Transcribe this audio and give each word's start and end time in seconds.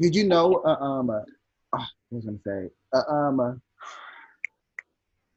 Did 0.00 0.14
you 0.14 0.24
know? 0.24 0.62
Uh, 0.64 0.82
um, 0.82 1.10
uh, 1.10 1.20
ah, 1.74 1.88
what 2.08 2.16
was 2.16 2.24
gonna 2.24 2.38
say? 2.44 2.70
Uh, 2.94 3.12
um, 3.12 3.40
uh, 3.40 3.52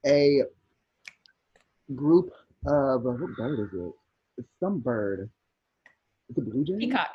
a 0.06 0.44
group 1.94 2.32
of 2.66 3.06
uh, 3.06 3.10
what 3.10 3.36
bird 3.36 3.60
is 3.60 3.74
it? 3.78 3.94
It's 4.38 4.48
some 4.62 4.80
bird. 4.80 5.30
Is 6.30 6.38
it 6.38 6.50
blue 6.50 6.64
jay? 6.64 6.78
Peacock, 6.80 7.10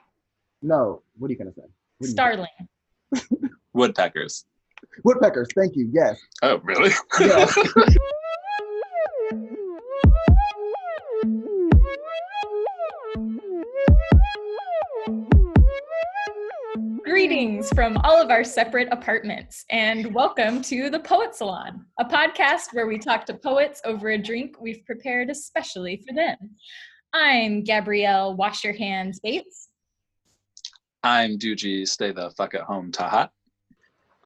No. 0.61 1.03
What 1.17 1.29
are 1.29 1.33
you 1.33 1.39
gonna 1.39 1.55
say? 1.55 1.63
What 1.63 1.71
do 2.01 2.07
you 2.07 2.09
say? 2.09 2.13
starling. 2.13 3.51
Woodpeckers. 3.73 4.45
Woodpeckers. 5.03 5.49
Thank 5.57 5.75
you. 5.75 5.89
Yes. 5.91 6.21
Oh, 6.43 6.59
really? 6.59 6.91
Yes. 7.19 7.57
from 17.79 17.97
all 17.99 18.21
of 18.21 18.29
our 18.29 18.43
separate 18.43 18.89
apartments, 18.91 19.65
and 19.71 20.13
welcome 20.13 20.61
to 20.61 20.91
the 20.91 20.99
Poet 20.99 21.33
Salon, 21.33 21.87
a 22.01 22.05
podcast 22.05 22.73
where 22.73 22.89
we 22.89 22.99
talk 22.99 23.25
to 23.27 23.35
poets 23.35 23.81
over 23.85 24.09
a 24.09 24.19
drink 24.19 24.61
we've 24.61 24.85
prepared 24.85 25.31
especially 25.31 26.03
for 26.05 26.13
them. 26.13 26.37
I'm 27.13 27.63
Gabrielle 27.63 28.35
Wash 28.35 28.65
Your 28.65 28.73
Hands 28.73 29.17
Bates. 29.21 29.69
I'm 31.05 31.39
Dujie. 31.39 31.87
Stay 31.87 32.11
the 32.11 32.33
fuck 32.37 32.57
at 32.57 32.63
home, 32.63 32.91
Tahat. 32.91 33.29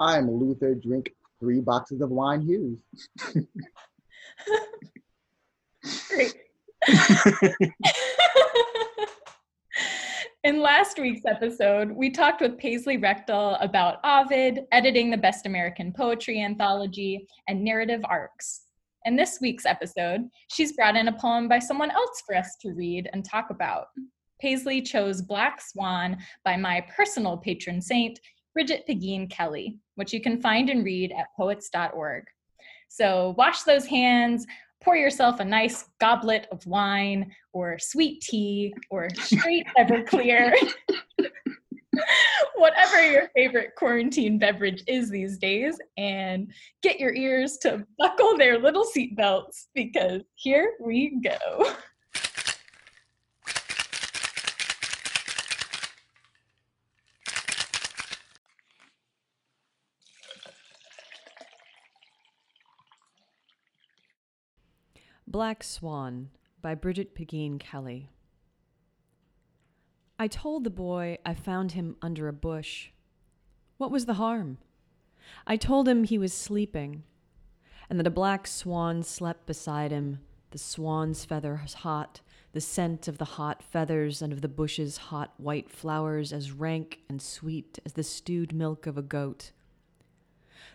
I'm 0.01 0.31
Luther. 0.31 0.75
Drink 0.75 1.13
three 1.39 1.61
boxes 1.61 2.01
of 2.01 2.09
wine 2.09 2.41
Hughes. 2.41 2.79
Great. 6.09 6.35
In 10.45 10.61
last 10.61 10.99
week's 10.99 11.25
episode, 11.25 11.93
we 11.93 12.11
talked 12.11 12.41
with 12.41 12.59
Paisley 12.59 12.99
Rekdal 12.99 13.65
about 13.65 14.01
Ovid, 14.03 14.65
editing 14.73 15.09
the 15.09 15.17
Best 15.17 15.47
American 15.47 15.93
Poetry 15.93 16.43
Anthology, 16.43 17.29
and 17.47 17.63
narrative 17.63 18.01
arcs. 18.05 18.63
In 19.05 19.15
this 19.15 19.39
week's 19.41 19.65
episode, 19.65 20.23
she's 20.49 20.73
brought 20.73 20.97
in 20.97 21.07
a 21.07 21.17
poem 21.17 21.47
by 21.47 21.61
someone 21.61 21.93
else 21.93 22.25
for 22.27 22.35
us 22.35 22.57
to 22.61 22.73
read 22.73 23.09
and 23.13 23.25
talk 23.25 23.51
about. 23.51 23.87
Paisley 24.41 24.83
chose 24.83 25.23
Black 25.23 25.61
Swan 25.61 26.19
by 26.45 26.57
my 26.57 26.85
personal 26.97 27.37
patron 27.37 27.81
saint, 27.81 28.19
Brigit 28.59 28.81
Pegeen 28.91 29.31
Kelly, 29.31 29.79
which 29.95 30.13
you 30.13 30.21
can 30.21 30.43
find 30.43 30.71
and 30.71 30.85
read 30.85 31.13
at 31.13 31.29
poets.org. 31.37 32.25
So 32.89 33.37
wash 33.39 33.63
those 33.63 33.87
hands, 33.87 34.45
pour 34.83 34.97
yourself 34.97 35.41
a 35.41 35.45
nice 35.45 35.87
goblet 36.01 36.47
of 36.51 36.67
wine 36.67 37.33
or 37.53 37.79
sweet 37.79 38.21
tea 38.21 38.75
or 38.91 39.09
straight 39.15 39.67
Everclear. 39.79 40.55
Whatever 42.57 43.11
your 43.11 43.29
favorite 43.35 43.73
quarantine 43.77 44.39
beverage 44.39 44.83
is 44.87 45.11
these 45.11 45.37
days, 45.37 45.79
and 45.99 46.51
get 46.83 46.99
your 46.99 47.15
ears 47.15 47.59
to 47.59 47.87
buckle 47.99 48.37
their 48.39 48.59
little 48.59 48.85
seatbelts 48.85 49.67
because 49.75 50.23
here 50.35 50.75
we 50.81 51.21
go. 51.23 51.39
Black 65.33 65.65
Swan 65.65 66.29
by 66.61 66.75
Brigit 66.75 67.15
Pegeen 67.15 67.59
Kelly. 67.59 68.11
I 70.19 70.29
told 70.29 70.63
the 70.63 70.69
boy 70.69 71.17
I 71.25 71.33
found 71.33 71.73
him 71.73 71.97
under 72.03 72.29
a 72.29 72.35
bush. 72.35 72.91
What 73.79 73.91
was 73.91 74.05
the 74.05 74.21
harm? 74.21 74.59
I 75.47 75.57
told 75.57 75.89
him 75.89 76.05
he 76.05 76.19
was 76.19 76.35
sleeping, 76.35 77.05
and 77.89 77.99
that 77.99 78.07
a 78.07 78.11
black 78.11 78.47
swan 78.47 79.03
slept 79.03 79.47
beside 79.47 79.91
him, 79.91 80.21
the 80.51 80.59
swan's 80.59 81.25
feathers 81.25 81.73
hot, 81.73 82.21
the 82.53 82.61
scent 82.61 83.09
of 83.09 83.17
the 83.17 83.25
hot 83.25 83.63
feathers 83.63 84.21
and 84.21 84.35
of 84.35 84.43
the 84.43 84.49
bush's 84.49 84.99
hot 84.99 85.33
white 85.39 85.71
flowers 85.71 86.35
as 86.35 86.53
rank 86.53 87.01
and 87.09 87.23
sweet 87.23 87.79
as 87.87 87.95
the 87.95 88.03
stewed 88.03 88.53
milk 88.53 88.87
of 88.87 88.99
a 88.99 89.03
goat. 89.03 89.53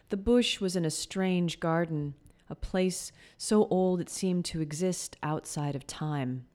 The 0.10 0.18
bush 0.18 0.60
was 0.60 0.76
in 0.76 0.84
a 0.84 0.90
strange 0.90 1.60
garden, 1.60 2.16
a 2.50 2.56
place 2.56 3.12
so 3.38 3.68
old 3.68 4.02
it 4.02 4.10
seemed 4.10 4.46
to 4.46 4.62
exist 4.62 5.18
outside 5.22 5.76
of 5.76 5.88
time. 5.88 6.46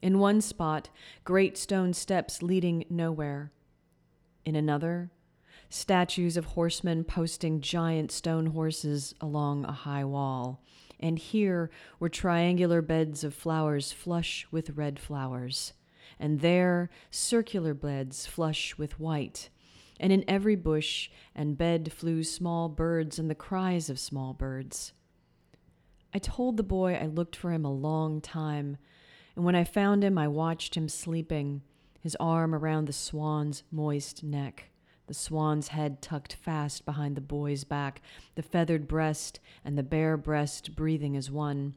In 0.00 0.18
one 0.18 0.40
spot, 0.40 0.88
great 1.24 1.56
stone 1.56 1.92
steps 1.92 2.42
leading 2.42 2.84
nowhere. 2.90 3.52
In 4.44 4.56
another, 4.56 5.12
statues 5.68 6.36
of 6.36 6.44
horsemen 6.44 7.04
posting 7.04 7.60
giant 7.60 8.10
stone 8.10 8.46
horses 8.46 9.14
along 9.20 9.64
a 9.64 9.72
high 9.72 10.04
wall. 10.04 10.62
And 10.98 11.18
here 11.18 11.70
were 11.98 12.08
triangular 12.08 12.82
beds 12.82 13.24
of 13.24 13.34
flowers 13.34 13.92
flush 13.92 14.46
with 14.50 14.70
red 14.70 14.98
flowers. 14.98 15.72
And 16.18 16.40
there, 16.40 16.90
circular 17.10 17.74
beds 17.74 18.26
flush 18.26 18.76
with 18.76 19.00
white 19.00 19.48
and 20.00 20.12
in 20.12 20.24
every 20.28 20.56
bush 20.56 21.10
and 21.34 21.58
bed 21.58 21.92
flew 21.92 22.22
small 22.22 22.68
birds 22.68 23.18
and 23.18 23.30
the 23.30 23.34
cries 23.34 23.88
of 23.88 23.98
small 23.98 24.32
birds. 24.32 24.92
I 26.14 26.18
told 26.18 26.56
the 26.56 26.62
boy 26.62 26.94
I 26.94 27.06
looked 27.06 27.36
for 27.36 27.52
him 27.52 27.64
a 27.64 27.72
long 27.72 28.20
time, 28.20 28.76
and 29.34 29.44
when 29.44 29.54
I 29.54 29.64
found 29.64 30.04
him, 30.04 30.18
I 30.18 30.28
watched 30.28 30.76
him 30.76 30.88
sleeping, 30.88 31.62
his 32.00 32.16
arm 32.20 32.54
around 32.54 32.86
the 32.86 32.92
swan's 32.92 33.62
moist 33.70 34.22
neck, 34.22 34.70
the 35.06 35.14
swan's 35.14 35.68
head 35.68 36.02
tucked 36.02 36.34
fast 36.34 36.84
behind 36.84 37.16
the 37.16 37.22
boy's 37.22 37.64
back, 37.64 38.02
the 38.34 38.42
feathered 38.42 38.86
breast 38.86 39.40
and 39.64 39.78
the 39.78 39.82
bare 39.82 40.16
breast 40.16 40.76
breathing 40.76 41.16
as 41.16 41.30
one. 41.30 41.74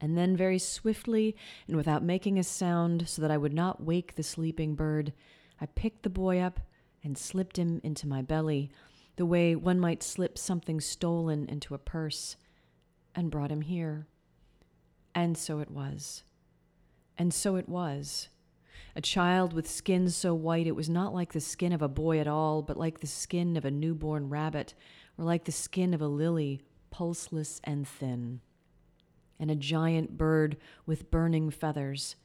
And 0.00 0.16
then, 0.16 0.36
very 0.36 0.58
swiftly 0.58 1.36
and 1.68 1.76
without 1.76 2.02
making 2.02 2.38
a 2.38 2.42
sound 2.44 3.08
so 3.08 3.20
that 3.20 3.30
I 3.30 3.36
would 3.36 3.52
not 3.52 3.84
wake 3.84 4.14
the 4.14 4.22
sleeping 4.22 4.74
bird, 4.74 5.12
I 5.60 5.66
picked 5.66 6.02
the 6.02 6.10
boy 6.10 6.38
up 6.38 6.60
and 7.02 7.16
slipped 7.16 7.58
him 7.58 7.80
into 7.82 8.06
my 8.06 8.22
belly, 8.22 8.70
the 9.16 9.26
way 9.26 9.54
one 9.54 9.80
might 9.80 10.02
slip 10.02 10.38
something 10.38 10.80
stolen 10.80 11.48
into 11.48 11.74
a 11.74 11.78
purse, 11.78 12.36
and 13.14 13.30
brought 13.30 13.50
him 13.50 13.62
here. 13.62 14.06
And 15.14 15.36
so 15.36 15.60
it 15.60 15.70
was. 15.70 16.22
And 17.18 17.34
so 17.34 17.56
it 17.56 17.68
was. 17.68 18.28
A 18.96 19.00
child 19.00 19.52
with 19.52 19.70
skin 19.70 20.08
so 20.08 20.34
white 20.34 20.66
it 20.66 20.76
was 20.76 20.88
not 20.88 21.14
like 21.14 21.32
the 21.32 21.40
skin 21.40 21.72
of 21.72 21.82
a 21.82 21.88
boy 21.88 22.18
at 22.18 22.26
all, 22.26 22.62
but 22.62 22.76
like 22.76 23.00
the 23.00 23.06
skin 23.06 23.56
of 23.56 23.64
a 23.64 23.70
newborn 23.70 24.28
rabbit, 24.28 24.74
or 25.18 25.24
like 25.24 25.44
the 25.44 25.52
skin 25.52 25.94
of 25.94 26.00
a 26.00 26.08
lily, 26.08 26.60
pulseless 26.90 27.60
and 27.64 27.86
thin. 27.86 28.40
And 29.38 29.50
a 29.50 29.56
giant 29.56 30.18
bird 30.18 30.56
with 30.86 31.10
burning 31.10 31.50
feathers 31.50 32.16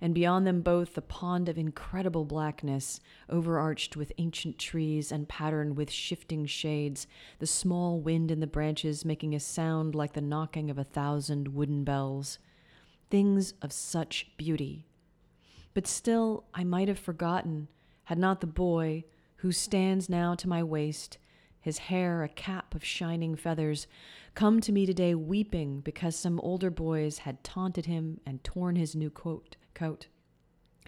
and 0.00 0.14
beyond 0.14 0.46
them 0.46 0.60
both 0.60 0.94
the 0.94 1.02
pond 1.02 1.48
of 1.48 1.58
incredible 1.58 2.24
blackness, 2.24 3.00
overarched 3.28 3.96
with 3.96 4.12
ancient 4.18 4.58
trees 4.58 5.12
and 5.12 5.28
patterned 5.28 5.76
with 5.76 5.90
shifting 5.90 6.46
shades, 6.46 7.06
the 7.38 7.46
small 7.46 8.00
wind 8.00 8.30
in 8.30 8.40
the 8.40 8.46
branches 8.46 9.04
making 9.04 9.34
a 9.34 9.40
sound 9.40 9.94
like 9.94 10.12
the 10.12 10.20
knocking 10.20 10.70
of 10.70 10.78
a 10.78 10.84
thousand 10.84 11.48
wooden 11.48 11.84
bells. 11.84 12.38
Things 13.10 13.54
of 13.62 13.72
such 13.72 14.30
beauty. 14.36 14.86
But 15.74 15.86
still, 15.86 16.44
I 16.54 16.64
might 16.64 16.88
have 16.88 16.98
forgotten, 16.98 17.68
had 18.04 18.18
not 18.18 18.40
the 18.40 18.46
boy, 18.46 19.04
who 19.36 19.52
stands 19.52 20.08
now 20.08 20.34
to 20.34 20.48
my 20.48 20.62
waist, 20.62 21.18
his 21.60 21.78
hair 21.78 22.22
a 22.22 22.28
cap 22.28 22.74
of 22.74 22.84
shining 22.84 23.36
feathers, 23.36 23.86
come 24.34 24.60
to 24.60 24.72
me 24.72 24.84
today 24.84 25.14
weeping 25.14 25.80
because 25.80 26.14
some 26.16 26.38
older 26.40 26.70
boys 26.70 27.18
had 27.18 27.42
taunted 27.42 27.86
him 27.86 28.20
and 28.26 28.44
torn 28.44 28.76
his 28.76 28.94
new 28.94 29.10
coat 29.10 29.56
coat. 29.74 30.06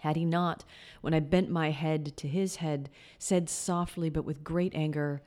Had 0.01 0.17
he 0.17 0.25
not, 0.25 0.65
when 1.01 1.15
I 1.15 1.21
bent 1.21 1.51
my 1.51 1.71
head 1.71 2.17
to 2.19 2.29
his 2.29 2.57
head, 2.57 2.91
said 3.19 3.49
softly 3.49 4.11
but 4.11 4.25
with 4.25 4.45
great 4.45 4.75
anger, 4.75 5.23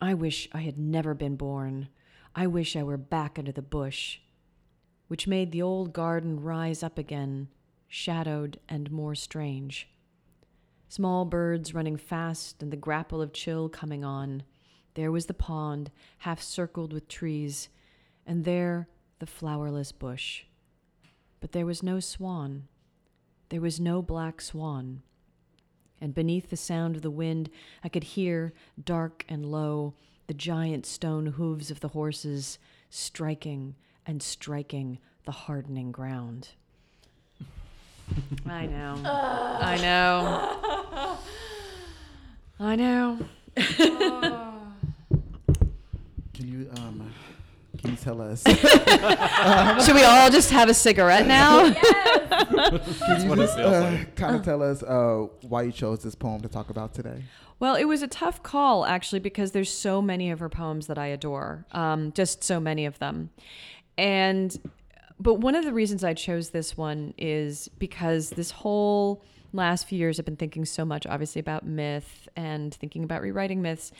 I 0.00 0.14
wish 0.14 0.48
I 0.52 0.60
had 0.60 0.78
never 0.78 1.14
been 1.14 1.36
born. 1.36 1.88
I 2.34 2.46
wish 2.46 2.76
I 2.76 2.82
were 2.82 2.96
back 2.96 3.38
under 3.38 3.52
the 3.52 3.62
bush. 3.62 4.18
Which 5.08 5.26
made 5.26 5.52
the 5.52 5.62
old 5.62 5.92
garden 5.92 6.40
rise 6.40 6.82
up 6.82 6.98
again, 6.98 7.48
shadowed 7.88 8.58
and 8.68 8.90
more 8.90 9.14
strange. 9.14 9.88
Small 10.88 11.24
birds 11.24 11.74
running 11.74 11.96
fast 11.96 12.62
and 12.62 12.72
the 12.72 12.76
grapple 12.76 13.20
of 13.20 13.32
chill 13.32 13.68
coming 13.68 14.04
on. 14.04 14.42
There 14.94 15.10
was 15.10 15.26
the 15.26 15.34
pond, 15.34 15.90
half 16.18 16.40
circled 16.40 16.92
with 16.92 17.08
trees, 17.08 17.68
and 18.26 18.44
there 18.44 18.88
the 19.18 19.26
flowerless 19.26 19.92
bush. 19.92 20.44
But 21.40 21.52
there 21.52 21.66
was 21.66 21.82
no 21.82 22.00
swan. 22.00 22.68
There 23.54 23.60
was 23.60 23.78
no 23.78 24.02
black 24.02 24.40
swan. 24.40 25.02
And 26.00 26.12
beneath 26.12 26.50
the 26.50 26.56
sound 26.56 26.96
of 26.96 27.02
the 27.02 27.08
wind, 27.08 27.50
I 27.84 27.88
could 27.88 28.02
hear, 28.02 28.52
dark 28.84 29.24
and 29.28 29.46
low, 29.46 29.94
the 30.26 30.34
giant 30.34 30.86
stone 30.86 31.26
hooves 31.26 31.70
of 31.70 31.78
the 31.78 31.86
horses 31.86 32.58
striking 32.90 33.76
and 34.04 34.20
striking 34.20 34.98
the 35.24 35.30
hardening 35.30 35.92
ground. 35.92 36.48
I 38.44 38.66
know. 38.66 39.00
I 39.04 39.78
know. 39.80 41.16
I 42.58 42.74
know. 42.74 43.20
Can 46.34 46.48
you 46.48 46.68
um 46.76 47.08
can 47.84 47.92
you 47.92 47.98
tell 47.98 48.22
us 48.22 48.42
Should 49.86 49.94
we 49.94 50.04
all 50.04 50.30
just 50.30 50.50
have 50.50 50.70
a 50.70 50.74
cigarette 50.74 51.26
now? 51.26 51.70
can 51.74 53.28
you 53.28 53.36
just 53.36 53.58
uh, 53.58 53.98
kind 54.16 54.36
of 54.36 54.42
tell 54.42 54.62
us 54.62 54.82
uh 54.82 55.26
why 55.42 55.62
you 55.62 55.72
chose 55.72 56.02
this 56.02 56.14
poem 56.14 56.40
to 56.40 56.48
talk 56.48 56.70
about 56.70 56.94
today? 56.94 57.22
Well, 57.60 57.74
it 57.74 57.84
was 57.84 58.02
a 58.02 58.08
tough 58.08 58.42
call 58.42 58.86
actually 58.86 59.20
because 59.20 59.52
there's 59.52 59.70
so 59.70 60.00
many 60.00 60.30
of 60.30 60.38
her 60.40 60.48
poems 60.48 60.86
that 60.86 60.98
I 60.98 61.06
adore, 61.08 61.66
um, 61.72 62.12
just 62.12 62.42
so 62.42 62.58
many 62.58 62.86
of 62.86 62.98
them, 63.00 63.30
and 63.98 64.56
but 65.20 65.34
one 65.34 65.54
of 65.54 65.64
the 65.64 65.72
reasons 65.72 66.02
I 66.02 66.14
chose 66.14 66.50
this 66.50 66.76
one 66.76 67.12
is 67.18 67.68
because 67.78 68.30
this 68.30 68.50
whole 68.50 69.22
last 69.54 69.86
few 69.86 69.98
years 69.98 70.18
I've 70.18 70.24
been 70.26 70.36
thinking 70.36 70.64
so 70.64 70.84
much, 70.84 71.06
obviously, 71.06 71.40
about 71.40 71.64
myth 71.64 72.28
and 72.36 72.74
thinking 72.74 73.04
about 73.04 73.22
rewriting 73.22 73.62
myths, 73.62 73.92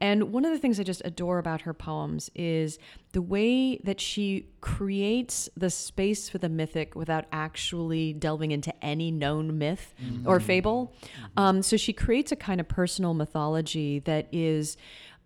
and 0.00 0.32
one 0.32 0.44
of 0.44 0.50
the 0.50 0.58
things 0.58 0.80
I 0.80 0.82
just 0.82 1.02
adore 1.04 1.38
about 1.38 1.60
her 1.62 1.74
poems 1.74 2.30
is 2.34 2.78
the 3.12 3.22
way 3.22 3.76
that 3.84 4.00
she 4.00 4.48
creates 4.60 5.48
the 5.56 5.70
space 5.70 6.28
for 6.28 6.38
the 6.38 6.48
mythic 6.48 6.94
without 6.96 7.26
actually 7.30 8.14
delving 8.14 8.50
into 8.50 8.72
any 8.84 9.10
known 9.10 9.58
myth 9.58 9.94
or 10.26 10.40
fable. 10.40 10.94
Um, 11.36 11.62
so 11.62 11.76
she 11.76 11.92
creates 11.92 12.32
a 12.32 12.36
kind 12.36 12.60
of 12.60 12.68
personal 12.68 13.14
mythology 13.14 13.98
that 14.00 14.28
is 14.32 14.76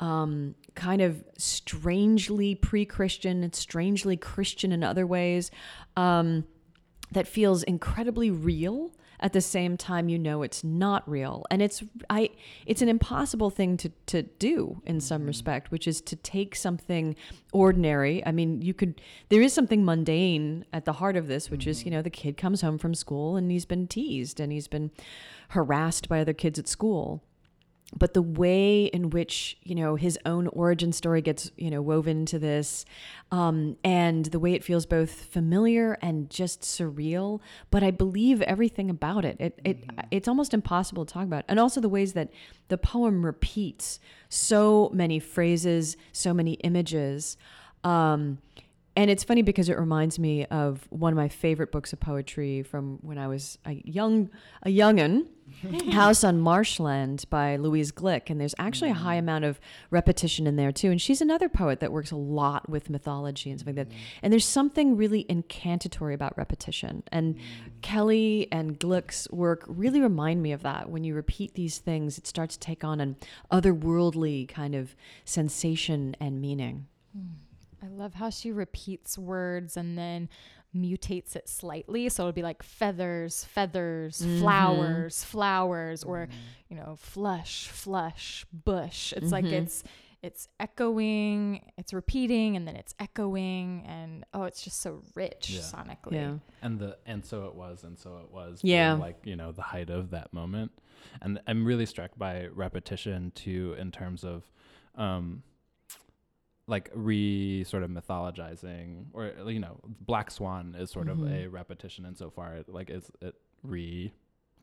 um, 0.00 0.56
kind 0.74 1.00
of 1.00 1.24
strangely 1.38 2.54
pre-Christian 2.54 3.42
and 3.44 3.54
strangely 3.54 4.16
Christian 4.16 4.72
in 4.72 4.82
other 4.82 5.06
ways. 5.06 5.50
Um, 5.96 6.44
that 7.12 7.28
feels 7.28 7.62
incredibly 7.62 8.32
real 8.32 8.90
at 9.20 9.32
the 9.32 9.40
same 9.40 9.76
time 9.76 10.08
you 10.08 10.18
know 10.18 10.42
it's 10.42 10.62
not 10.64 11.08
real. 11.08 11.44
And 11.50 11.62
it's 11.62 11.82
i 12.10 12.30
it's 12.66 12.82
an 12.82 12.88
impossible 12.88 13.50
thing 13.50 13.76
to 13.78 13.90
to 14.06 14.22
do 14.22 14.82
in 14.86 15.00
some 15.00 15.22
mm-hmm. 15.22 15.28
respect 15.28 15.70
which 15.70 15.86
is 15.86 16.00
to 16.02 16.16
take 16.16 16.54
something 16.54 17.16
ordinary. 17.52 18.24
I 18.26 18.32
mean 18.32 18.62
you 18.62 18.74
could 18.74 19.00
there 19.28 19.42
is 19.42 19.52
something 19.52 19.84
mundane 19.84 20.64
at 20.72 20.84
the 20.84 20.94
heart 20.94 21.16
of 21.16 21.28
this 21.28 21.50
which 21.50 21.66
is 21.66 21.80
mm-hmm. 21.80 21.88
you 21.88 21.90
know 21.92 22.02
the 22.02 22.10
kid 22.10 22.36
comes 22.36 22.60
home 22.60 22.78
from 22.78 22.94
school 22.94 23.36
and 23.36 23.50
he's 23.50 23.66
been 23.66 23.86
teased 23.86 24.40
and 24.40 24.52
he's 24.52 24.68
been 24.68 24.90
harassed 25.50 26.08
by 26.08 26.20
other 26.20 26.32
kids 26.32 26.58
at 26.58 26.68
school 26.68 27.22
but 27.96 28.14
the 28.14 28.22
way 28.22 28.86
in 28.86 29.10
which 29.10 29.56
you 29.62 29.74
know 29.74 29.94
his 29.94 30.18
own 30.26 30.48
origin 30.48 30.92
story 30.92 31.22
gets 31.22 31.50
you 31.56 31.70
know 31.70 31.80
woven 31.80 32.18
into 32.18 32.38
this 32.38 32.84
um, 33.30 33.76
and 33.84 34.26
the 34.26 34.38
way 34.38 34.54
it 34.54 34.64
feels 34.64 34.86
both 34.86 35.10
familiar 35.10 35.96
and 36.02 36.28
just 36.28 36.62
surreal 36.62 37.40
but 37.70 37.82
i 37.82 37.90
believe 37.90 38.42
everything 38.42 38.90
about 38.90 39.24
it. 39.24 39.36
It, 39.38 39.60
it 39.64 39.84
it's 40.10 40.28
almost 40.28 40.52
impossible 40.52 41.04
to 41.04 41.12
talk 41.12 41.24
about. 41.24 41.44
And 41.48 41.60
also 41.60 41.80
the 41.80 41.88
ways 41.88 42.12
that 42.14 42.30
the 42.68 42.78
poem 42.78 43.24
repeats 43.24 44.00
so 44.28 44.90
many 44.92 45.18
phrases 45.18 45.96
so 46.12 46.34
many 46.34 46.54
images 46.54 47.36
um, 47.84 48.38
and 48.96 49.10
it's 49.10 49.22
funny 49.22 49.42
because 49.42 49.68
it 49.68 49.78
reminds 49.78 50.18
me 50.18 50.46
of 50.46 50.86
one 50.90 51.12
of 51.12 51.16
my 51.16 51.28
favorite 51.28 51.70
books 51.70 51.92
of 51.92 52.00
poetry 52.00 52.62
from 52.62 52.98
when 53.02 53.18
I 53.18 53.28
was 53.28 53.58
a 53.66 53.72
young 53.84 54.30
a 54.62 54.70
youngin, 54.70 55.26
House 55.92 56.22
on 56.24 56.40
Marshland 56.40 57.24
by 57.30 57.56
Louise 57.56 57.92
Glück. 57.92 58.30
And 58.30 58.40
there's 58.40 58.54
actually 58.58 58.90
a 58.90 58.94
high 58.94 59.16
mm. 59.16 59.20
amount 59.20 59.44
of 59.44 59.60
repetition 59.90 60.46
in 60.46 60.56
there 60.56 60.72
too. 60.72 60.90
And 60.90 61.00
she's 61.00 61.20
another 61.20 61.48
poet 61.48 61.80
that 61.80 61.92
works 61.92 62.10
a 62.10 62.16
lot 62.16 62.68
with 62.68 62.90
mythology 62.90 63.50
and 63.50 63.58
stuff 63.60 63.68
like 63.68 63.76
that. 63.76 63.88
Mm. 63.88 63.94
And 64.22 64.32
there's 64.32 64.44
something 64.44 64.96
really 64.96 65.24
incantatory 65.28 66.14
about 66.14 66.36
repetition. 66.36 67.02
And 67.10 67.36
mm. 67.36 67.40
Kelly 67.82 68.48
and 68.52 68.78
Glück's 68.78 69.28
work 69.30 69.64
really 69.66 70.00
remind 70.00 70.42
me 70.42 70.52
of 70.52 70.62
that. 70.62 70.90
When 70.90 71.04
you 71.04 71.14
repeat 71.14 71.54
these 71.54 71.78
things, 71.78 72.18
it 72.18 72.26
starts 72.26 72.56
to 72.56 72.60
take 72.60 72.84
on 72.84 73.00
an 73.00 73.16
otherworldly 73.50 74.48
kind 74.48 74.74
of 74.74 74.94
sensation 75.24 76.16
and 76.20 76.40
meaning. 76.40 76.86
I 77.82 77.88
love 77.88 78.14
how 78.14 78.30
she 78.30 78.50
repeats 78.50 79.16
words 79.16 79.76
and 79.76 79.96
then 79.96 80.28
mutates 80.76 81.36
it 81.36 81.48
slightly. 81.48 82.08
So 82.08 82.24
it'll 82.24 82.32
be 82.32 82.42
like 82.42 82.62
feathers, 82.62 83.44
feathers, 83.44 84.20
mm-hmm. 84.20 84.40
flowers, 84.40 85.24
flowers, 85.24 86.04
or 86.04 86.26
mm-hmm. 86.26 86.36
you 86.68 86.76
know, 86.76 86.96
flush, 86.98 87.68
flush, 87.68 88.46
bush. 88.52 89.12
It's 89.12 89.32
like 89.32 89.44
mm-hmm. 89.44 89.54
it's 89.54 89.84
it's 90.22 90.48
echoing, 90.58 91.70
it's 91.76 91.92
repeating, 91.92 92.56
and 92.56 92.66
then 92.66 92.74
it's 92.74 92.94
echoing, 92.98 93.84
and 93.86 94.24
oh, 94.34 94.44
it's 94.44 94.62
just 94.62 94.80
so 94.80 95.02
rich 95.14 95.50
Yeah. 95.50 95.60
sonically. 95.60 96.12
Yeah. 96.14 96.34
and 96.62 96.78
the 96.78 96.98
and 97.06 97.24
so 97.24 97.46
it 97.46 97.54
was 97.54 97.84
and 97.84 97.98
so 97.98 98.18
it 98.18 98.30
was 98.30 98.60
Yeah. 98.62 98.94
like 98.94 99.18
you 99.24 99.36
know 99.36 99.52
the 99.52 99.62
height 99.62 99.90
of 99.90 100.10
that 100.10 100.32
moment 100.32 100.72
and 101.22 101.40
i'm 101.46 101.64
really 101.64 101.86
struck 101.86 102.10
by 102.16 102.46
repetition 102.48 103.32
too 103.34 103.74
in 103.78 103.90
terms 103.90 104.24
of 104.24 104.50
um 104.94 105.42
like 106.68 106.90
re 106.94 107.64
sort 107.64 107.82
of 107.82 107.90
mythologizing 107.90 109.04
or 109.12 109.32
you 109.48 109.60
know 109.60 109.78
black 110.00 110.30
swan 110.30 110.74
is 110.78 110.90
sort 110.90 111.08
of 111.08 111.22
a 111.22 111.46
repetition 111.46 112.04
insofar 112.04 112.54
it 112.56 112.68
like 112.68 112.90
it's 112.90 113.10
it 113.20 113.34
re 113.62 114.12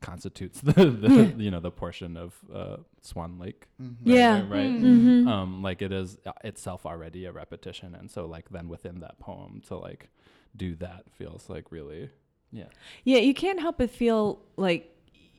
constitutes 0.00 0.60
the, 0.62 0.72
the 0.72 1.34
you 1.38 1.50
know 1.50 1.60
the 1.60 1.70
portion 1.70 2.16
of 2.16 2.34
uh 2.54 2.76
swan 3.00 3.38
lake 3.38 3.68
Mm-hmm. 3.80 4.08
right, 4.08 4.16
Yeah. 4.18 4.40
right, 4.40 4.50
right? 4.50 4.72
Mm-hmm. 4.72 5.26
um 5.28 5.62
like 5.62 5.80
it 5.82 5.92
is 5.92 6.18
uh, 6.26 6.32
itself 6.44 6.84
already 6.84 7.24
a 7.24 7.32
repetition 7.32 7.94
and 7.94 8.10
so 8.10 8.26
like 8.26 8.50
then 8.50 8.68
within 8.68 9.00
that 9.00 9.18
poem 9.18 9.62
to 9.68 9.76
like 9.76 10.10
do 10.56 10.76
that 10.76 11.04
feels 11.10 11.48
like 11.48 11.72
really 11.72 12.10
yeah 12.52 12.66
Yeah, 13.04 13.18
you 13.18 13.34
can't 13.34 13.58
help 13.60 13.78
but 13.78 13.90
feel 13.90 14.40
like 14.56 14.93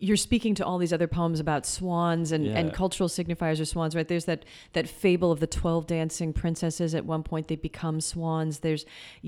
you're 0.06 0.18
speaking 0.18 0.54
to 0.54 0.64
all 0.64 0.78
these 0.78 0.94
other 0.94 1.08
poems 1.08 1.40
about 1.40 1.66
swans 1.66 2.32
and, 2.32 2.46
and 2.46 2.72
cultural 2.72 3.10
signifiers 3.10 3.60
of 3.60 3.68
swans, 3.68 3.96
right? 3.96 4.08
There's 4.08 4.26
that 4.26 4.46
that 4.74 4.88
fable 4.88 5.32
of 5.32 5.40
the 5.40 5.48
twelve 5.48 5.88
dancing 5.88 6.32
princesses. 6.32 6.94
At 6.94 7.06
one 7.06 7.24
point, 7.24 7.48
they 7.48 7.56
become 7.56 8.00
swans. 8.00 8.60
There's 8.60 8.86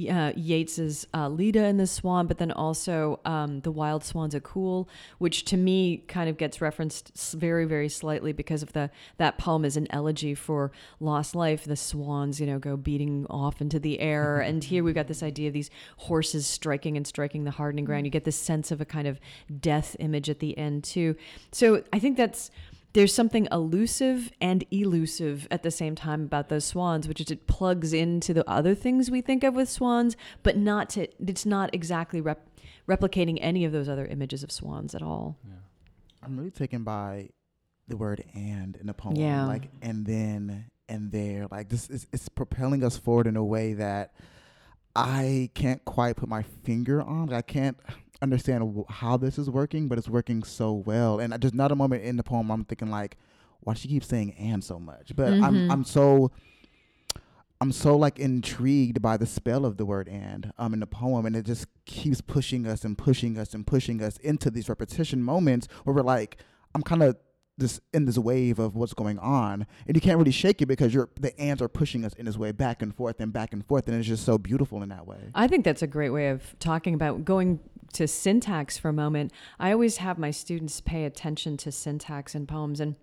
uh, 0.09 0.33
Yeats's 0.35 1.07
uh, 1.15 1.29
Leda 1.29 1.63
and 1.63 1.79
the 1.79 1.87
Swan, 1.87 2.27
but 2.27 2.37
then 2.37 2.51
also 2.51 3.19
um, 3.25 3.61
the 3.61 3.71
Wild 3.71 4.03
Swans 4.03 4.35
at 4.35 4.43
Coole, 4.43 4.87
which 5.17 5.45
to 5.45 5.57
me 5.57 6.03
kind 6.07 6.29
of 6.29 6.37
gets 6.37 6.61
referenced 6.61 7.11
very, 7.33 7.65
very 7.65 7.89
slightly 7.89 8.31
because 8.31 8.61
of 8.61 8.73
the 8.73 8.91
that 9.17 9.39
poem 9.39 9.65
is 9.65 9.77
an 9.77 9.87
elegy 9.89 10.35
for 10.35 10.71
lost 10.99 11.33
life. 11.33 11.63
The 11.65 11.75
swans, 11.75 12.39
you 12.39 12.45
know, 12.45 12.59
go 12.59 12.77
beating 12.77 13.25
off 13.31 13.61
into 13.61 13.79
the 13.79 13.99
air, 13.99 14.39
and 14.47 14.63
here 14.63 14.83
we've 14.83 14.93
got 14.93 15.07
this 15.07 15.23
idea 15.23 15.47
of 15.47 15.55
these 15.55 15.71
horses 15.97 16.45
striking 16.45 16.95
and 16.95 17.07
striking 17.07 17.45
the 17.45 17.51
hardening 17.51 17.85
ground. 17.85 18.05
You 18.05 18.11
get 18.11 18.25
this 18.25 18.37
sense 18.37 18.69
of 18.69 18.79
a 18.79 18.85
kind 18.85 19.07
of 19.07 19.19
death 19.59 19.95
image 19.99 20.29
at 20.29 20.37
the 20.37 20.55
end 20.55 20.66
too. 20.81 21.15
So 21.51 21.83
I 21.91 21.99
think 21.99 22.17
that's 22.17 22.51
there's 22.93 23.13
something 23.13 23.47
elusive 23.51 24.31
and 24.41 24.65
elusive 24.71 25.47
at 25.51 25.61
the 25.61 25.69
same 25.71 25.93
time 25.93 26.23
about 26.23 26.49
those 26.49 26.65
swans, 26.65 27.07
which 27.07 27.21
is 27.21 27.29
it 27.29 27.45
plugs 27.45 27.93
into 27.93 28.33
the 28.33 28.49
other 28.49 28.73
things 28.73 29.11
we 29.11 29.21
think 29.21 29.43
of 29.43 29.53
with 29.53 29.69
swans, 29.69 30.17
but 30.41 30.57
not 30.57 30.89
to 30.91 31.07
it's 31.19 31.45
not 31.45 31.69
exactly 31.73 32.21
rep, 32.21 32.47
replicating 32.87 33.37
any 33.41 33.65
of 33.65 33.71
those 33.71 33.87
other 33.87 34.05
images 34.05 34.43
of 34.43 34.51
swans 34.51 34.95
at 34.95 35.01
all. 35.01 35.37
Yeah. 35.47 35.53
I'm 36.23 36.37
really 36.37 36.51
taken 36.51 36.83
by 36.83 37.29
the 37.87 37.97
word 37.97 38.23
and 38.33 38.75
in 38.75 38.87
the 38.87 38.93
poem. 38.93 39.15
Yeah. 39.15 39.45
Like 39.45 39.69
and 39.81 40.05
then 40.05 40.65
and 40.89 41.11
there. 41.11 41.47
Like 41.51 41.69
this 41.69 41.89
is 41.89 42.07
it's 42.11 42.29
propelling 42.29 42.83
us 42.83 42.97
forward 42.97 43.27
in 43.27 43.35
a 43.35 43.45
way 43.45 43.73
that 43.73 44.13
I 44.95 45.51
can't 45.53 45.85
quite 45.85 46.15
put 46.15 46.27
my 46.27 46.41
finger 46.63 47.01
on. 47.01 47.31
I 47.31 47.43
can't 47.43 47.77
understand 48.21 48.85
how 48.89 49.17
this 49.17 49.37
is 49.37 49.49
working, 49.49 49.87
but 49.87 49.97
it's 49.97 50.09
working 50.09 50.43
so 50.43 50.73
well. 50.73 51.19
And 51.19 51.33
there's 51.33 51.53
not 51.53 51.71
a 51.71 51.75
moment 51.75 52.03
in 52.03 52.17
the 52.17 52.23
poem 52.23 52.49
I'm 52.51 52.65
thinking 52.65 52.89
like, 52.89 53.17
why 53.61 53.73
does 53.73 53.81
she 53.81 53.87
keep 53.87 54.03
saying 54.03 54.33
and 54.33 54.63
so 54.63 54.79
much? 54.79 55.15
But 55.15 55.33
I'm 55.43 55.55
Mhm. 55.55 55.71
I'm 55.71 55.83
so 55.83 56.31
I'm 57.59 57.71
so 57.71 57.97
like 57.97 58.19
intrigued 58.19 59.01
by 59.01 59.17
the 59.17 59.25
spell 59.25 59.65
of 59.65 59.77
the 59.77 59.85
word 59.85 60.07
and 60.07 60.53
um 60.59 60.73
in 60.75 60.79
the 60.79 60.85
poem 60.87 61.25
and 61.25 61.35
it 61.35 61.43
just 61.45 61.65
keeps 61.85 62.21
pushing 62.21 62.67
us 62.67 62.85
and 62.85 62.95
pushing 62.97 63.37
us 63.37 63.53
and 63.55 63.65
pushing 63.65 64.01
us 64.03 64.17
into 64.17 64.51
these 64.51 64.69
repetition 64.69 65.23
moments 65.23 65.67
where 65.83 65.95
we're 65.95 66.03
like 66.03 66.37
I'm 66.75 66.83
kind 66.83 67.01
of 67.01 67.17
this 67.57 67.79
in 67.93 68.05
this 68.05 68.17
wave 68.17 68.59
of 68.59 68.75
what's 68.75 68.93
going 68.93 69.17
on 69.19 69.65
and 69.87 69.97
you 69.97 70.01
can't 70.01 70.17
really 70.17 70.31
shake 70.31 70.61
it 70.61 70.67
because 70.67 70.93
you're 70.93 71.09
the 71.19 71.37
ands 71.39 71.61
are 71.61 71.67
pushing 71.67 72.05
us 72.05 72.13
in 72.13 72.25
this 72.25 72.37
way 72.37 72.51
back 72.51 72.81
and 72.81 72.95
forth 72.95 73.19
and 73.19 73.33
back 73.33 73.53
and 73.53 73.65
forth 73.65 73.87
and 73.87 73.97
it's 73.97 74.07
just 74.07 74.23
so 74.23 74.37
beautiful 74.37 74.83
in 74.83 74.89
that 74.89 75.07
way. 75.07 75.31
I 75.33 75.47
think 75.47 75.65
that's 75.65 75.81
a 75.81 75.87
great 75.87 76.11
way 76.11 76.29
of 76.29 76.57
talking 76.59 76.93
about 76.93 77.25
going 77.25 77.59
to 77.93 78.07
syntax 78.07 78.77
for 78.77 78.89
a 78.89 78.93
moment. 78.93 79.31
I 79.59 79.71
always 79.71 79.97
have 79.97 80.17
my 80.17 80.31
students 80.31 80.81
pay 80.81 81.05
attention 81.05 81.57
to 81.57 81.71
syntax 81.71 82.35
in 82.35 82.45
poems 82.45 82.79
and 82.79 82.95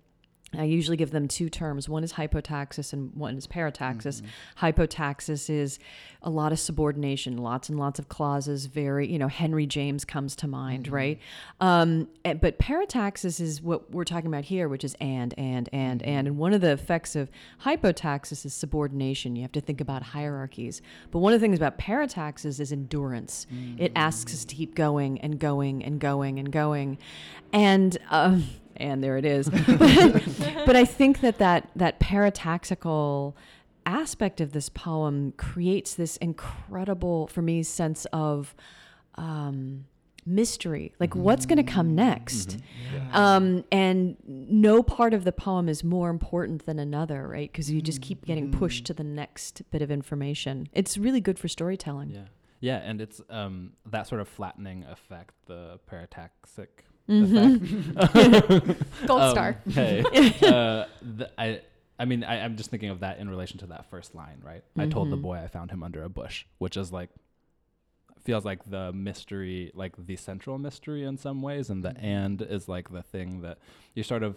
I 0.59 0.65
usually 0.65 0.97
give 0.97 1.11
them 1.11 1.29
two 1.29 1.49
terms. 1.49 1.89
One 1.89 2.05
is 2.05 2.13
hypotaxis 2.13 2.93
and 2.93 3.15
one 3.15 3.37
is 3.37 3.47
parataxis. 3.47 4.23
Hypotaxis 4.59 5.51
is 5.51 5.79
a 6.23 6.31
lot 6.31 6.53
of 6.53 6.59
subordination, 6.59 7.37
lots 7.37 7.69
and 7.69 7.79
lots 7.79 7.99
of 7.99 8.09
clauses, 8.09 8.67
very, 8.67 9.11
you 9.11 9.19
know, 9.19 9.29
Henry 9.29 9.67
James 9.67 10.05
comes 10.05 10.35
to 10.37 10.49
mind, 10.49 10.89
right? 10.89 11.21
Um, 11.61 12.09
eh, 12.25 12.35
but 12.35 12.59
parataxis 12.59 13.41
is 13.41 13.61
what 13.61 13.91
we're 13.91 14.05
talking 14.05 14.29
about 14.29 14.45
here, 14.45 14.69
which 14.69 14.85
is 14.85 14.97
and, 15.01 15.35
and, 15.37 15.69
and, 15.73 16.03
and. 16.03 16.27
And 16.27 16.39
one 16.39 16.55
of 16.55 16.63
the 16.63 16.73
effects 16.73 17.15
of 17.15 17.31
hypotaxis 17.63 18.47
is 18.47 18.55
subordination. 18.55 19.37
You 19.37 19.43
have 19.43 19.53
to 19.53 19.61
think 19.61 19.81
about 19.81 20.03
hierarchies. 20.03 20.81
But 21.11 21.19
one 21.19 21.35
of 21.35 21.41
the 21.41 21.45
things 21.45 21.59
about 21.59 21.79
parataxis 21.79 22.59
is 22.59 22.73
endurance. 22.73 23.47
It 23.79 23.93
asks 23.95 24.33
us 24.33 24.45
to 24.47 24.55
keep 24.55 24.75
going 24.75 25.21
and 25.21 25.39
going 25.39 25.85
and 25.85 26.01
going 26.01 26.39
and 26.39 26.51
going. 26.51 26.99
And 27.53 27.97
um, 28.11 28.47
and 28.77 29.03
there 29.03 29.17
it 29.17 29.25
is. 29.25 29.49
but 30.67 30.77
I 30.77 30.85
think 30.85 31.21
that 31.21 31.39
that, 31.39 31.71
that 31.77 32.01
parataxical 32.01 33.35
aspect 33.87 34.41
of 34.41 34.53
this 34.53 34.69
poem 34.69 35.33
creates 35.37 35.95
this 35.95 36.17
incredible, 36.19 37.27
for 37.27 37.43
me, 37.43 37.63
sense 37.63 38.07
of 38.13 38.55
um, 39.17 39.85
mystery. 40.27 40.95
Like, 40.99 41.15
what's 41.15 41.47
going 41.47 41.65
to 41.65 41.71
come 41.71 41.95
next? 41.95 42.59
Um, 43.13 43.65
and 43.71 44.17
no 44.27 44.83
part 44.83 45.15
of 45.15 45.25
the 45.25 45.33
poem 45.33 45.69
is 45.69 45.85
more 45.85 46.11
important 46.11 46.67
than 46.67 46.79
another, 46.79 47.29
right? 47.29 47.51
Because 47.51 47.71
you 47.71 47.81
just 47.81 48.01
keep 48.01 48.25
getting 48.25 48.51
pushed 48.51 48.87
to 48.87 48.95
the 48.95 49.05
next 49.05 49.63
bit 49.71 49.83
of 49.83 49.91
information. 49.91 50.69
It's 50.73 50.97
really 50.97 51.21
good 51.21 51.39
for 51.39 51.49
storytelling. 51.49 52.11
Yeah. 52.11 52.25
Yeah, 52.61 52.79
and 52.79 53.03
it's 53.03 53.21
um, 53.29 53.73
that 53.85 54.07
sort 54.07 54.23
of 54.23 54.29
flattening 54.29 54.85
effect, 54.85 55.35
the 55.45 55.79
parataxic 55.91 56.69
Mhm. 57.09 58.77
Gold 59.07 59.21
Um, 59.21 59.31
star. 59.31 59.57
Hey, 59.69 60.01
uh, 60.43 60.87
the, 61.03 61.31
I, 61.39 61.61
I 61.99 62.05
mean, 62.07 62.25
I, 62.25 62.41
I'm 62.45 62.57
just 62.57 62.71
thinking 62.71 62.89
of 62.91 63.01
that 63.01 63.19
in 63.19 63.29
relation 63.29 63.59
to 63.59 63.67
that 63.67 63.87
first 63.91 64.15
line, 64.15 64.41
right? 64.43 64.63
I 64.79 64.87
told 64.87 65.11
the 65.11 65.17
Mhm. 65.17 65.23
boy 65.23 65.37
I 65.39 65.47
found 65.49 65.71
him 65.71 65.83
under 65.83 66.03
a 66.03 66.09
bush, 66.09 66.45
which 66.59 66.77
is 66.77 66.93
like 66.93 67.11
feels 68.25 68.45
like 68.45 68.65
the 68.71 68.91
mystery, 68.93 69.71
like 69.75 69.95
the 70.07 70.17
central 70.17 70.57
mystery 70.59 71.05
in 71.05 71.19
some 71.19 71.43
ways, 71.43 71.69
and 71.69 71.85
the 71.85 71.95
and 71.99 72.41
is 72.41 72.69
like 72.69 72.91
the 72.91 73.03
thing 73.03 73.43
that 73.43 73.59
you 73.95 74.03
sort 74.03 74.23
of. 74.23 74.37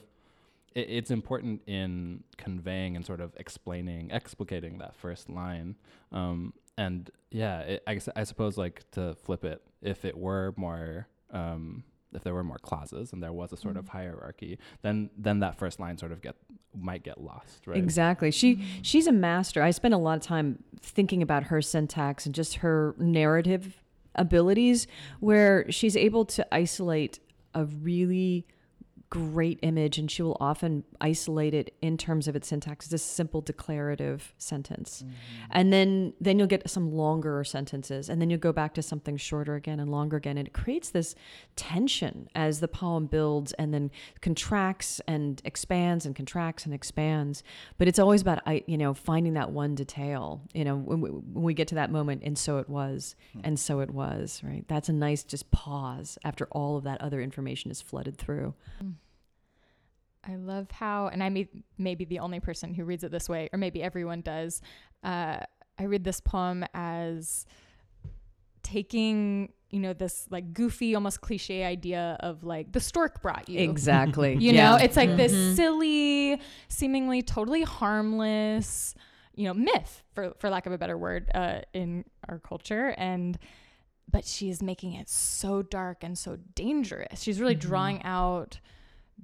It, 0.75 0.89
it's 0.89 1.09
important 1.11 1.61
in 1.67 2.23
conveying 2.37 2.95
and 2.97 3.05
sort 3.05 3.21
of 3.21 3.31
explaining, 3.37 4.09
explicating 4.09 4.77
that 4.79 4.93
first 4.95 5.29
line. 5.29 5.75
Um, 6.11 6.53
and 6.77 7.09
yeah, 7.31 7.61
it, 7.61 7.83
I, 7.87 7.93
guess- 7.95 8.09
I 8.15 8.23
suppose 8.25 8.57
like 8.57 8.83
to 8.91 9.15
flip 9.15 9.43
it, 9.45 9.61
if 9.81 10.03
it 10.05 10.15
were 10.17 10.53
more, 10.57 11.07
um, 11.31 11.83
if 12.13 12.23
there 12.23 12.33
were 12.33 12.43
more 12.43 12.57
clauses 12.57 13.13
and 13.13 13.21
there 13.21 13.33
was 13.33 13.51
a 13.51 13.57
sort 13.57 13.77
of 13.77 13.85
mm. 13.85 13.89
hierarchy, 13.89 14.57
then 14.81 15.09
then 15.17 15.39
that 15.39 15.57
first 15.57 15.79
line 15.79 15.97
sort 15.97 16.11
of 16.11 16.21
get 16.21 16.35
might 16.75 17.03
get 17.03 17.19
lost, 17.21 17.67
right? 17.67 17.77
Exactly. 17.77 18.31
She 18.31 18.57
mm. 18.57 18.63
she's 18.81 19.07
a 19.07 19.11
master. 19.11 19.61
I 19.61 19.71
spend 19.71 19.93
a 19.93 19.97
lot 19.97 20.17
of 20.17 20.23
time 20.23 20.63
thinking 20.81 21.21
about 21.21 21.43
her 21.43 21.61
syntax 21.61 22.25
and 22.25 22.33
just 22.33 22.55
her 22.55 22.95
narrative 22.97 23.81
abilities 24.15 24.87
where 25.19 25.69
she's 25.71 25.95
able 25.95 26.25
to 26.25 26.47
isolate 26.53 27.19
a 27.53 27.65
really 27.65 28.47
great 29.09 29.57
image 29.61 29.97
and 29.97 30.11
she 30.11 30.21
will 30.21 30.35
often 30.39 30.83
isolate 30.99 31.53
it 31.53 31.73
in 31.81 31.97
terms 31.97 32.27
of 32.27 32.35
its 32.35 32.47
syntax. 32.47 32.87
This 32.87 33.03
simple 33.03 33.39
declarative 33.39 34.33
sentence. 34.37 35.03
Mm-hmm. 35.03 35.13
And 35.51 35.73
then 35.73 36.13
then 36.19 36.37
you'll 36.37 36.47
get 36.47 36.69
some 36.69 36.91
longer 36.91 37.43
sentences 37.43 38.09
and 38.09 38.21
then 38.21 38.29
you'll 38.29 38.39
go 38.39 38.51
back 38.51 38.73
to 38.73 38.81
something 38.81 39.15
shorter 39.15 39.55
again 39.55 39.79
and 39.79 39.89
longer 39.89 40.17
again 40.17 40.37
and 40.37 40.47
it 40.47 40.53
creates 40.53 40.89
this 40.89 41.15
tension 41.55 42.27
as 42.35 42.59
the 42.59 42.67
poem 42.67 43.05
builds 43.05 43.53
and 43.53 43.73
then 43.73 43.91
contracts 44.21 44.99
and 45.07 45.41
expands 45.45 46.05
and 46.05 46.15
contracts 46.15 46.65
and 46.65 46.73
expands. 46.73 47.43
But 47.77 47.87
it's 47.87 47.99
always 47.99 48.21
about 48.21 48.41
I 48.45 48.63
you 48.67 48.77
know 48.77 48.93
finding 48.93 49.33
that 49.35 49.51
one 49.51 49.75
detail 49.75 50.41
you 50.53 50.65
know 50.65 50.75
when 50.75 50.99
we, 50.99 51.09
when 51.09 51.43
we 51.43 51.53
get 51.53 51.69
to 51.69 51.75
that 51.75 51.91
moment 51.91 52.23
and 52.25 52.37
so 52.37 52.57
it 52.57 52.67
was 52.67 53.15
hmm. 53.31 53.39
and 53.45 53.57
so 53.57 53.79
it 53.79 53.89
was 53.89 54.41
right? 54.43 54.65
That's 54.67 54.89
a 54.89 54.93
nice 54.93 55.23
just 55.23 55.49
pause 55.51 56.17
after 56.25 56.45
all 56.51 56.75
of 56.75 56.83
that 56.83 56.99
other 57.01 57.21
information 57.21 57.71
is 57.71 57.81
flooded 57.81 58.17
through 58.17 58.53
mm-hmm. 58.81 58.91
I 60.27 60.35
love 60.35 60.69
how, 60.71 61.07
and 61.07 61.23
I 61.23 61.29
may, 61.29 61.47
may 61.77 61.95
be 61.95 62.03
the 62.05 62.19
only 62.19 62.39
person 62.39 62.73
who 62.73 62.83
reads 62.83 63.03
it 63.03 63.11
this 63.11 63.29
way, 63.29 63.49
or 63.53 63.57
maybe 63.57 63.81
everyone 63.81 64.21
does. 64.21 64.61
Uh, 65.03 65.37
I 65.79 65.83
read 65.85 66.03
this 66.03 66.19
poem 66.19 66.65
as 66.73 67.45
taking, 68.63 69.53
you 69.69 69.79
know, 69.79 69.93
this 69.93 70.27
like 70.29 70.53
goofy, 70.53 70.95
almost 70.95 71.21
cliche 71.21 71.63
idea 71.63 72.17
of 72.19 72.43
like 72.43 72.71
the 72.71 72.79
stork 72.79 73.21
brought 73.21 73.47
you. 73.47 73.59
exactly 73.59 74.35
You 74.39 74.51
Yeah. 74.53 74.71
know, 74.71 74.77
it's 74.77 74.97
like 74.97 75.09
Mhm. 75.11 75.17
this 75.17 75.55
silly, 75.55 76.41
seemingly 76.67 77.21
totally 77.21 77.63
harmless, 77.63 78.95
you 79.35 79.45
know, 79.45 79.53
myth 79.53 80.03
for 80.13 80.33
for 80.39 80.49
lack 80.49 80.65
of 80.65 80.73
a 80.73 80.77
better 80.77 80.97
word, 80.97 81.29
uh, 81.33 81.61
in 81.73 82.03
our 82.27 82.39
culture. 82.39 82.93
And 82.97 83.37
but 84.09 84.25
she 84.25 84.49
is 84.49 84.63
making 84.63 84.93
it 84.93 85.09
so 85.09 85.61
dark 85.61 86.01
and 86.03 86.17
so 86.17 86.37
dangerous. 86.55 87.21
She's 87.21 87.39
really 87.41 87.55
drawing 87.55 88.01
out 88.03 88.59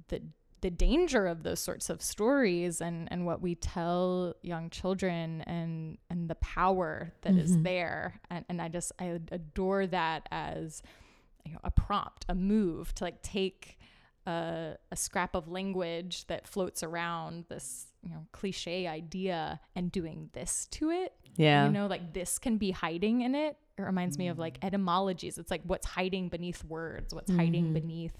the 0.08 0.20
the 0.64 0.70
danger 0.70 1.26
of 1.26 1.42
those 1.42 1.60
sorts 1.60 1.90
of 1.90 2.00
stories 2.00 2.80
and 2.80 3.06
and 3.12 3.20
what 3.26 3.42
we 3.46 3.54
tell 3.54 4.34
young 4.42 4.70
children 4.70 5.42
and 5.42 5.98
and 6.08 6.20
the 6.30 6.34
power 6.36 7.12
that 7.20 7.34
is 7.44 7.50
Mhm. 7.56 7.64
there. 7.64 8.20
And 8.30 8.44
and 8.48 8.62
I 8.62 8.68
just 8.68 8.90
I 8.98 9.06
adore 9.30 9.86
that 9.88 10.26
as 10.30 10.82
you 11.44 11.52
know, 11.52 11.60
a 11.62 11.70
prompt, 11.70 12.24
a 12.30 12.34
move 12.34 12.94
to 12.94 13.04
like 13.04 13.20
take 13.22 13.78
a, 14.26 14.76
a 14.90 14.96
scrap 14.96 15.34
of 15.34 15.48
language 15.48 16.26
that 16.28 16.48
floats 16.48 16.82
around 16.82 17.44
this, 17.50 17.92
you 18.02 18.08
know, 18.12 18.22
cliche 18.32 18.86
idea 18.86 19.60
and 19.76 19.92
doing 19.92 20.30
this 20.32 20.66
to 20.76 20.88
it. 20.90 21.12
yeah 21.36 21.66
You 21.66 21.72
know, 21.72 21.86
like 21.94 22.14
this 22.14 22.38
can 22.38 22.56
be 22.56 22.70
hiding 22.70 23.20
in 23.20 23.34
it. 23.34 23.58
It 23.76 23.82
reminds 23.82 24.16
me 24.16 24.28
of 24.28 24.38
like 24.38 24.56
etymologies. 24.64 25.36
It's 25.36 25.50
like 25.50 25.60
what's 25.64 25.86
hiding 25.98 26.30
beneath 26.30 26.64
words, 26.64 27.12
what's 27.12 27.30
hiding 27.40 27.66
Mhm. 27.66 27.74
beneath 27.74 28.16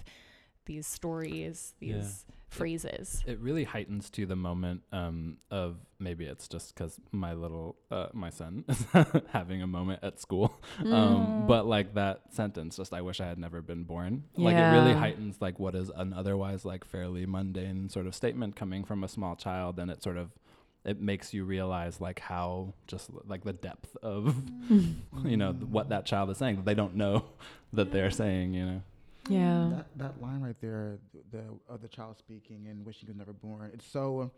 these 0.66 0.86
stories, 0.86 1.74
Yeah. 1.80 1.96
these 1.96 2.24
phrases. 2.48 3.22
It 3.26 3.40
really 3.40 3.64
heightens 3.64 4.10
to 4.10 4.26
the 4.26 4.36
moment 4.36 4.82
um, 4.92 5.38
of 5.50 5.76
maybe 5.98 6.24
it's 6.24 6.46
just 6.46 6.72
because 6.74 7.00
my 7.10 7.34
little 7.34 7.76
uh, 7.90 8.06
my 8.12 8.30
son 8.30 8.64
is 8.68 8.86
having 9.30 9.60
a 9.62 9.66
moment 9.66 10.00
at 10.02 10.20
school, 10.20 10.54
um, 10.90 11.44
but 11.48 11.66
like 11.66 11.94
that 11.94 12.32
sentence, 12.32 12.76
just 12.76 12.94
I 12.94 13.00
wish 13.00 13.20
I 13.20 13.26
had 13.26 13.38
never 13.38 13.60
been 13.60 13.82
born. 13.84 14.24
Like 14.36 14.56
it 14.56 14.70
really 14.70 14.94
heightens 14.94 15.36
like 15.40 15.58
what 15.58 15.74
is 15.74 15.90
an 15.94 16.12
otherwise 16.12 16.64
like 16.64 16.84
fairly 16.84 17.26
mundane 17.26 17.88
sort 17.88 18.06
of 18.06 18.14
statement 18.14 18.54
coming 18.56 18.84
from 18.84 19.02
a 19.04 19.08
small 19.08 19.34
child, 19.36 19.78
and 19.78 19.90
it 19.90 20.02
sort 20.02 20.16
of 20.16 20.30
it 20.84 21.00
makes 21.00 21.32
you 21.34 21.44
realize 21.44 22.00
like 22.00 22.20
how 22.20 22.74
just 22.86 23.10
like 23.26 23.42
the 23.42 23.54
depth 23.54 23.96
of 24.02 24.36
you 25.24 25.36
know 25.36 25.52
what 25.52 25.88
that 25.88 26.04
child 26.06 26.30
is 26.30 26.36
saying. 26.38 26.56
that 26.56 26.64
They 26.66 26.74
don't 26.74 26.94
know 26.94 27.24
that 27.72 27.90
they're 27.90 28.10
saying, 28.12 28.54
you 28.54 28.64
know. 28.66 28.82
Yeah 29.28 29.68
That, 29.70 29.86
that 29.98 30.20
line 30.22 30.40
right 30.40 30.56
there, 30.60 30.98
the 31.30 31.42
of 31.68 31.80
the 31.82 31.88
child 31.88 32.18
speaking 32.18 32.66
and 32.68 32.84
wishing 32.84 33.06
he 33.06 33.12
was 33.12 33.16
never 33.18 33.32
born, 33.32 33.70
it's 33.74 33.86
so 33.86 34.20
um, 34.22 34.30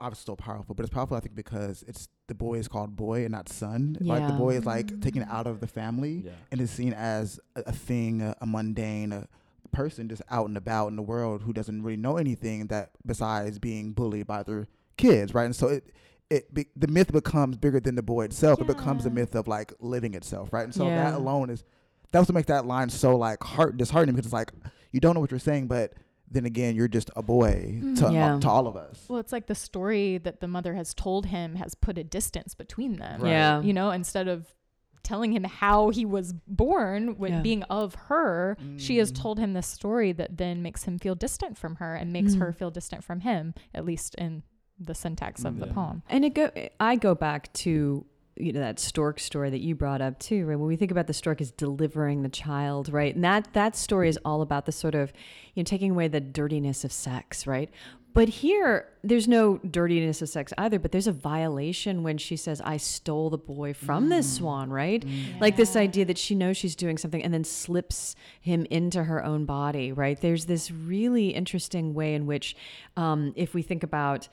obviously 0.00 0.26
so 0.32 0.36
powerful. 0.36 0.74
But 0.74 0.84
it's 0.84 0.92
powerful, 0.94 1.16
I 1.16 1.20
think, 1.20 1.34
because 1.34 1.84
it's 1.88 2.08
the 2.26 2.34
boy 2.34 2.54
is 2.58 2.68
called 2.68 2.94
boy 2.96 3.22
and 3.24 3.32
not 3.32 3.48
son. 3.48 3.96
Like 4.00 4.26
the 4.26 4.32
boy 4.32 4.56
is 4.56 4.66
like 4.66 5.00
taken 5.00 5.24
out 5.28 5.46
of 5.46 5.60
the 5.60 5.66
family 5.66 6.22
Yeah. 6.26 6.32
and 6.52 6.60
is 6.60 6.70
seen 6.70 6.92
as 6.92 7.40
a, 7.56 7.62
a 7.66 7.72
thing, 7.72 8.20
a, 8.22 8.36
a 8.40 8.46
mundane 8.46 9.12
a 9.12 9.26
person 9.72 10.08
just 10.08 10.22
out 10.30 10.48
and 10.48 10.56
about 10.56 10.88
in 10.88 10.96
the 10.96 11.02
world 11.02 11.42
who 11.42 11.52
doesn't 11.52 11.82
really 11.82 11.96
know 11.96 12.16
anything 12.16 12.68
that 12.68 12.90
besides 13.04 13.58
being 13.58 13.92
bullied 13.92 14.26
by 14.26 14.38
other 14.40 14.66
kids, 14.96 15.34
right? 15.34 15.44
And 15.44 15.56
so 15.56 15.68
it. 15.68 15.84
It 16.30 16.52
be, 16.52 16.66
the 16.76 16.88
myth 16.88 17.10
becomes 17.10 17.56
bigger 17.56 17.80
than 17.80 17.94
the 17.94 18.02
boy 18.02 18.24
itself. 18.26 18.60
It 18.60 18.66
becomes 18.66 19.06
a 19.06 19.10
myth 19.10 19.34
of 19.34 19.48
like 19.48 19.72
living 19.80 20.12
itself, 20.12 20.52
right? 20.52 20.64
And 20.64 20.74
so 20.74 20.88
Yeah. 20.88 20.94
that 20.96 21.14
alone 21.14 21.48
is 21.48 21.64
that's 22.10 22.28
what 22.28 22.34
makes 22.34 22.46
that 22.48 22.66
line 22.66 22.88
so 22.90 23.16
like 23.16 23.42
heart 23.42 23.76
disheartening 23.76 24.14
because 24.14 24.26
it's 24.26 24.32
like 24.32 24.52
you 24.92 25.00
don't 25.00 25.14
know 25.14 25.20
what 25.20 25.30
you're 25.30 25.38
saying, 25.40 25.66
but 25.68 25.92
then 26.30 26.44
again, 26.44 26.74
you're 26.76 26.88
just 26.88 27.10
a 27.16 27.22
boy 27.22 27.80
to 27.96 28.10
Yeah. 28.12 28.38
to 28.40 28.48
all 28.48 28.66
of 28.66 28.76
us. 28.76 29.06
Well, 29.08 29.18
it's 29.18 29.32
like 29.32 29.46
the 29.46 29.54
story 29.54 30.18
that 30.18 30.40
the 30.40 30.48
mother 30.48 30.74
has 30.74 30.92
told 30.94 31.26
him 31.26 31.54
has 31.56 31.74
put 31.74 31.96
a 31.98 32.04
distance 32.04 32.54
between 32.54 32.96
them. 32.98 33.22
Right. 33.22 33.30
yeah 33.30 33.60
You 33.62 33.72
know, 33.72 33.90
instead 33.90 34.28
of 34.28 34.54
telling 35.02 35.32
him 35.32 35.44
how 35.44 35.88
he 35.88 36.04
was 36.04 36.34
born 36.46 37.16
with 37.18 37.30
Yeah. 37.32 37.40
being 37.40 37.62
of 37.64 37.94
her, 37.94 38.58
she 38.76 38.98
has 38.98 39.10
Mm. 39.10 39.16
told 39.22 39.38
him 39.38 39.52
this 39.54 39.66
story 39.66 40.12
that 40.12 40.36
then 40.36 40.60
makes 40.60 40.84
him 40.84 40.98
feel 40.98 41.14
distant 41.14 41.56
from 41.56 41.76
her 41.76 41.94
and 41.94 42.12
makes 42.12 42.34
Mm. 42.34 42.40
her 42.40 42.52
feel 42.52 42.70
distant 42.70 43.04
from 43.04 43.20
him, 43.20 43.54
at 43.72 43.86
least 43.86 44.14
in 44.16 44.42
the 44.78 44.94
syntax 44.94 45.44
of 45.46 45.58
the 45.60 45.66
poem. 45.66 46.02
And 46.10 46.24
it 46.26 46.34
go. 46.34 46.50
I 46.78 46.96
go 46.96 47.14
back 47.14 47.50
to 47.54 48.04
you 48.38 48.52
know 48.52 48.60
that 48.60 48.78
stork 48.78 49.20
story 49.20 49.50
that 49.50 49.60
you 49.60 49.74
brought 49.74 50.00
up 50.00 50.18
too, 50.18 50.46
right? 50.46 50.58
When 50.58 50.68
we 50.68 50.76
think 50.76 50.90
about 50.90 51.06
the 51.06 51.14
stork 51.14 51.40
as 51.40 51.50
delivering 51.50 52.22
the 52.22 52.28
child, 52.28 52.92
right? 52.92 53.14
And 53.14 53.24
that 53.24 53.52
that 53.52 53.76
story 53.76 54.08
is 54.08 54.18
all 54.24 54.42
about 54.42 54.66
the 54.66 54.72
sort 54.72 54.94
of 54.94 55.12
you 55.54 55.62
know 55.62 55.64
taking 55.64 55.90
away 55.90 56.08
the 56.08 56.20
dirtiness 56.20 56.84
of 56.84 56.92
sex, 56.92 57.46
right? 57.46 57.70
But 58.14 58.28
here, 58.28 58.88
there's 59.04 59.28
no 59.28 59.58
dirtiness 59.58 60.22
of 60.22 60.28
sex 60.28 60.52
either. 60.58 60.78
But 60.78 60.90
there's 60.92 61.06
a 61.06 61.12
violation 61.12 62.02
when 62.02 62.18
she 62.18 62.36
says, 62.36 62.60
"I 62.60 62.76
stole 62.76 63.30
the 63.30 63.38
boy 63.38 63.74
from 63.74 64.08
this 64.08 64.36
swan," 64.36 64.70
right? 64.70 65.04
Like 65.40 65.56
this 65.56 65.76
idea 65.76 66.04
that 66.06 66.18
she 66.18 66.34
knows 66.34 66.56
she's 66.56 66.74
doing 66.74 66.98
something 66.98 67.22
and 67.22 67.32
then 67.32 67.44
slips 67.44 68.16
him 68.40 68.66
into 68.70 69.04
her 69.04 69.24
own 69.24 69.44
body, 69.44 69.92
right? 69.92 70.20
There's 70.20 70.46
this 70.46 70.70
really 70.70 71.28
interesting 71.28 71.94
way 71.94 72.14
in 72.14 72.26
which, 72.26 72.56
um, 72.96 73.32
if 73.36 73.54
we 73.54 73.62
think 73.62 73.82
about 73.82 74.28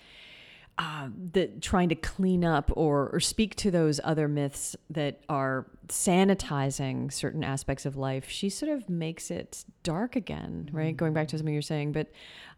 uh, 0.78 1.08
that 1.32 1.62
trying 1.62 1.90
to 1.90 1.96
clean 1.96 2.44
up 2.44 2.70
or, 2.76 3.10
or 3.14 3.20
speak 3.20 3.56
to 3.56 3.72
those 3.72 4.02
other 4.04 4.28
myths 4.28 4.76
that 4.90 5.22
are 5.30 5.68
sanitizing 5.88 7.12
certain 7.14 7.44
aspects 7.44 7.86
of 7.86 7.96
life, 7.96 8.28
she 8.28 8.50
sort 8.50 8.72
of 8.72 8.90
makes 8.90 9.32
it 9.32 9.64
dark 9.84 10.16
again, 10.16 10.70
right? 10.74 10.98
Going 10.98 11.14
back 11.14 11.28
to 11.30 11.38
something 11.38 11.54
you're 11.54 11.62
saying, 11.62 11.94
but 11.94 12.12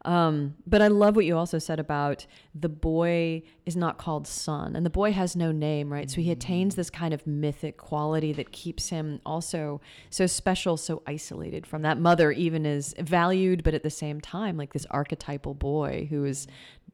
um, 0.06 0.56
but 0.66 0.82
I 0.82 0.88
love 0.88 1.16
what 1.16 1.26
you 1.26 1.36
also 1.36 1.60
said 1.60 1.80
about 1.80 2.26
the 2.56 2.70
boy 2.70 3.44
is 3.66 3.76
not 3.76 3.98
called 3.98 4.26
son, 4.26 4.76
and 4.76 4.86
the 4.86 4.92
boy 4.92 5.12
has 5.12 5.36
no 5.36 5.52
name, 5.52 5.92
right? 5.92 6.10
So 6.10 6.22
he 6.22 6.32
attains 6.32 6.76
this 6.76 6.90
kind 6.90 7.14
of 7.14 7.28
mythic 7.28 7.78
quality 7.78 8.32
that 8.34 8.52
keeps 8.52 8.90
him 8.90 9.20
also 9.26 9.82
so 10.10 10.26
special, 10.26 10.78
so 10.78 11.02
isolated 11.06 11.68
from 11.68 11.82
that 11.82 12.00
mother, 12.00 12.32
even 12.32 12.66
is 12.66 12.96
valued, 13.00 13.64
but 13.64 13.74
at 13.74 13.84
the 13.84 13.90
same 13.90 14.22
time, 14.22 14.56
like 14.56 14.72
this 14.72 14.86
archetypal 14.92 15.56
boy 15.56 16.08
who 16.10 16.24
is, 16.24 16.48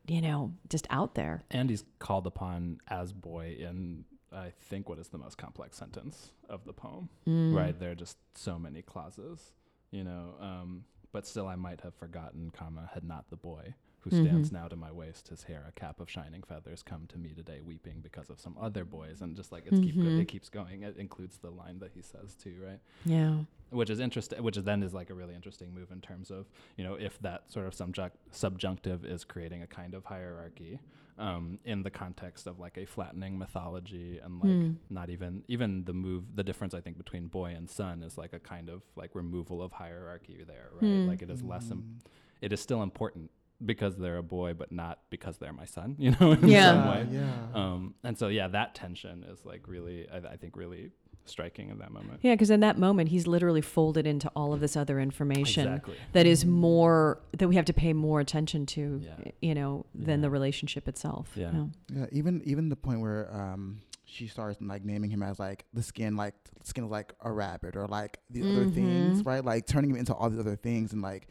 you 0.07 0.21
know, 0.21 0.53
just 0.69 0.87
out 0.89 1.15
there. 1.15 1.43
And 1.51 1.69
he's 1.69 1.83
called 1.99 2.27
upon 2.27 2.79
as 2.89 3.13
boy 3.13 3.55
in 3.59 4.05
I 4.33 4.51
think 4.61 4.89
what 4.89 4.97
is 4.97 5.09
the 5.09 5.17
most 5.17 5.37
complex 5.37 5.77
sentence 5.77 6.31
of 6.49 6.65
the 6.65 6.73
poem. 6.73 7.09
Mm. 7.27 7.55
Right, 7.55 7.79
there 7.79 7.91
are 7.91 7.95
just 7.95 8.17
so 8.35 8.57
many 8.57 8.81
clauses, 8.81 9.53
you 9.91 10.03
know. 10.03 10.33
Um, 10.39 10.85
but 11.11 11.27
still, 11.27 11.47
I 11.47 11.55
might 11.55 11.81
have 11.81 11.93
forgotten, 11.93 12.51
comma, 12.51 12.89
had 12.93 13.03
not 13.03 13.29
the 13.29 13.35
boy 13.35 13.75
who 14.03 14.09
stands 14.11 14.49
Mhm. 14.49 14.53
now 14.53 14.67
to 14.67 14.75
my 14.75 14.91
waist, 14.91 15.29
his 15.29 15.43
hair 15.43 15.65
a 15.67 15.71
cap 15.71 15.99
of 15.99 16.09
shining 16.09 16.43
feathers, 16.43 16.83
come 16.83 17.07
to 17.07 17.17
me 17.17 17.33
today 17.33 17.61
weeping 17.61 18.01
because 18.01 18.29
of 18.29 18.39
some 18.39 18.55
other 18.59 18.83
boys, 18.85 19.21
and 19.21 19.35
just 19.35 19.51
like 19.51 19.65
it's 19.65 19.79
keep 19.79 19.95
go- 19.95 20.03
it 20.03 20.27
keeps 20.27 20.49
going. 20.49 20.83
It 20.83 20.97
includes 20.97 21.37
the 21.39 21.49
line 21.51 21.79
that 21.79 21.91
he 21.93 22.01
says 22.01 22.35
too, 22.35 22.55
right? 22.63 22.79
Yeah. 23.05 23.43
which 23.69 23.89
is 23.89 23.99
interesting 23.99 24.43
which 24.43 24.55
is 24.55 24.63
then 24.65 24.83
is 24.83 24.93
like 24.93 25.09
a 25.09 25.15
really 25.15 25.33
interesting 25.33 25.73
move 25.73 25.91
in 25.91 25.99
terms 25.99 26.29
of 26.29 26.45
you 26.77 26.83
know 26.83 26.93
if 26.93 27.17
that 27.21 27.51
sort 27.51 27.65
of 27.65 27.73
subject 27.73 28.15
subjunctive 28.29 29.03
is 29.03 29.23
creating 29.23 29.63
a 29.63 29.67
kind 29.67 29.95
of 29.95 30.05
hierarchy 30.05 30.79
um, 31.17 31.57
in 31.65 31.81
the 31.81 31.89
context 31.89 32.45
of 32.45 32.59
like 32.59 32.77
a 32.77 32.85
flattening 32.85 33.35
mythology 33.39 34.19
and 34.19 34.39
like 34.39 34.51
Hmm. 34.51 34.71
not 34.91 35.09
even 35.09 35.43
even 35.47 35.85
the 35.85 35.93
move 35.93 36.35
the 36.35 36.43
difference 36.43 36.75
i 36.75 36.81
think 36.81 36.97
between 36.97 37.27
boy 37.29 37.49
and 37.55 37.67
son 37.67 38.03
is 38.03 38.15
like 38.15 38.33
a 38.33 38.39
kind 38.39 38.69
of 38.69 38.83
like 38.95 39.15
removal 39.15 39.59
of 39.63 39.71
hierarchy 39.71 40.43
there 40.45 40.69
right 40.73 40.83
Hmm. 41.01 41.07
like 41.07 41.23
it 41.23 41.31
is 41.31 41.41
less 41.41 41.71
im- 41.71 41.97
it 42.41 42.53
is 42.53 42.59
still 42.59 42.83
important 42.83 43.31
because 43.65 43.95
they're 43.97 44.17
a 44.17 44.23
boy 44.23 44.53
but 44.53 44.71
not 44.71 44.99
because 45.09 45.37
they're 45.37 45.53
my 45.53 45.65
son 45.65 45.95
you 45.99 46.11
know 46.19 46.31
in 46.33 46.47
Yeah. 46.47 46.65
some 46.71 46.87
way 46.89 47.07
yeah. 47.11 47.31
um, 47.53 47.93
and 48.03 48.17
so 48.17 48.27
yeah 48.27 48.47
that 48.49 48.75
tension 48.75 49.23
is 49.23 49.45
like 49.45 49.67
really 49.67 50.07
I, 50.09 50.17
I 50.33 50.37
think 50.37 50.55
really 50.57 50.91
striking 51.25 51.69
in 51.69 51.77
that 51.79 51.89
moment 51.91 52.19
Yeah, 52.21 52.33
because 52.33 52.49
in 52.49 52.59
that 52.59 52.77
moment, 52.77 53.07
he's 53.07 53.27
literally 53.27 53.61
folded 53.61 54.05
into 54.05 54.29
all 54.35 54.51
of 54.51 54.59
this 54.59 54.75
other 54.75 54.99
information 54.99 55.67
exactly 55.69 55.95
that 56.11 56.25
is 56.25 56.43
more 56.45 57.21
that 57.37 57.47
we 57.47 57.55
have 57.55 57.63
to 57.65 57.73
pay 57.73 57.93
more 57.93 58.19
attention 58.19 58.65
to, 58.65 58.99
Yeah. 59.01 59.31
you 59.41 59.55
know, 59.55 59.85
than 59.95 60.19
the 60.19 60.29
relationship 60.29 60.89
itself. 60.89 61.29
Yeah. 61.35 61.67
Yeah, 61.89 62.07
even 62.11 62.41
even 62.43 62.67
the 62.67 62.75
point 62.75 62.99
where 62.99 63.33
um 63.33 63.79
she 64.03 64.27
starts 64.27 64.61
like 64.61 64.83
naming 64.83 65.11
him 65.11 65.23
as 65.23 65.39
like 65.39 65.63
the 65.73 65.81
skin 65.81 66.17
like 66.17 66.35
skin 66.63 66.83
is 66.83 66.91
like 66.91 67.13
a 67.21 67.31
rabbit 67.31 67.77
or 67.77 67.87
like 67.87 68.19
these 68.29 68.45
other 68.45 68.65
things, 68.69 69.23
right? 69.23 69.45
Like 69.45 69.65
turning 69.65 69.91
him 69.91 69.95
into 69.95 70.13
all 70.13 70.29
these 70.29 70.39
other 70.41 70.57
things 70.57 70.91
and 70.91 71.01
like 71.01 71.29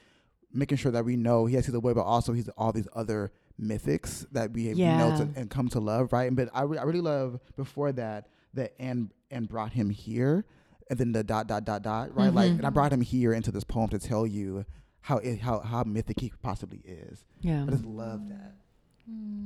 making 0.53 0.77
sure 0.79 0.93
that 0.93 1.05
we 1.05 1.17
know 1.17 1.47
yes 1.47 1.67
he's 1.67 1.75
a 1.75 1.81
boy, 1.81 1.95
but 1.95 2.03
also 2.05 2.33
he's 2.33 2.49
all 2.51 2.73
these 2.73 2.89
other 2.95 3.33
mythics 3.61 4.27
that 4.33 4.53
we, 4.53 4.69
we 4.69 4.75
know 4.75 5.17
to, 5.19 5.29
and 5.39 5.51
come 5.51 5.69
to 5.69 5.79
love, 5.81 6.13
right? 6.13 6.35
But 6.35 6.49
I, 6.55 6.63
re- 6.63 6.79
I 6.79 6.83
really 6.85 7.01
love 7.01 7.39
before 7.57 7.93
that 7.93 8.29
that 8.55 8.75
and 8.79 9.11
and 9.31 9.49
brought 9.49 9.73
him 9.73 9.89
here 9.91 10.45
and 10.91 10.99
then 10.99 11.13
the 11.13 11.23
dot 11.25 11.47
dot 11.47 11.65
dot 11.65 11.83
dot 11.83 12.15
right 12.15 12.33
like 12.33 12.51
Mhm. 12.51 12.59
and 12.59 12.67
I 12.67 12.71
brought 12.71 12.93
him 12.93 13.01
here 13.01 13.33
into 13.33 13.51
this 13.51 13.65
poem 13.65 13.89
to 13.91 13.99
tell 13.99 14.27
you 14.27 14.65
how 15.01 15.19
it, 15.19 15.41
how 15.41 15.61
how 15.61 15.83
mythic 15.85 16.21
he 16.21 16.33
possibly 16.43 16.81
is. 16.85 17.25
Yeah. 17.41 17.65
I 17.67 17.71
just 17.71 17.85
love 17.85 18.29
that. 18.29 18.55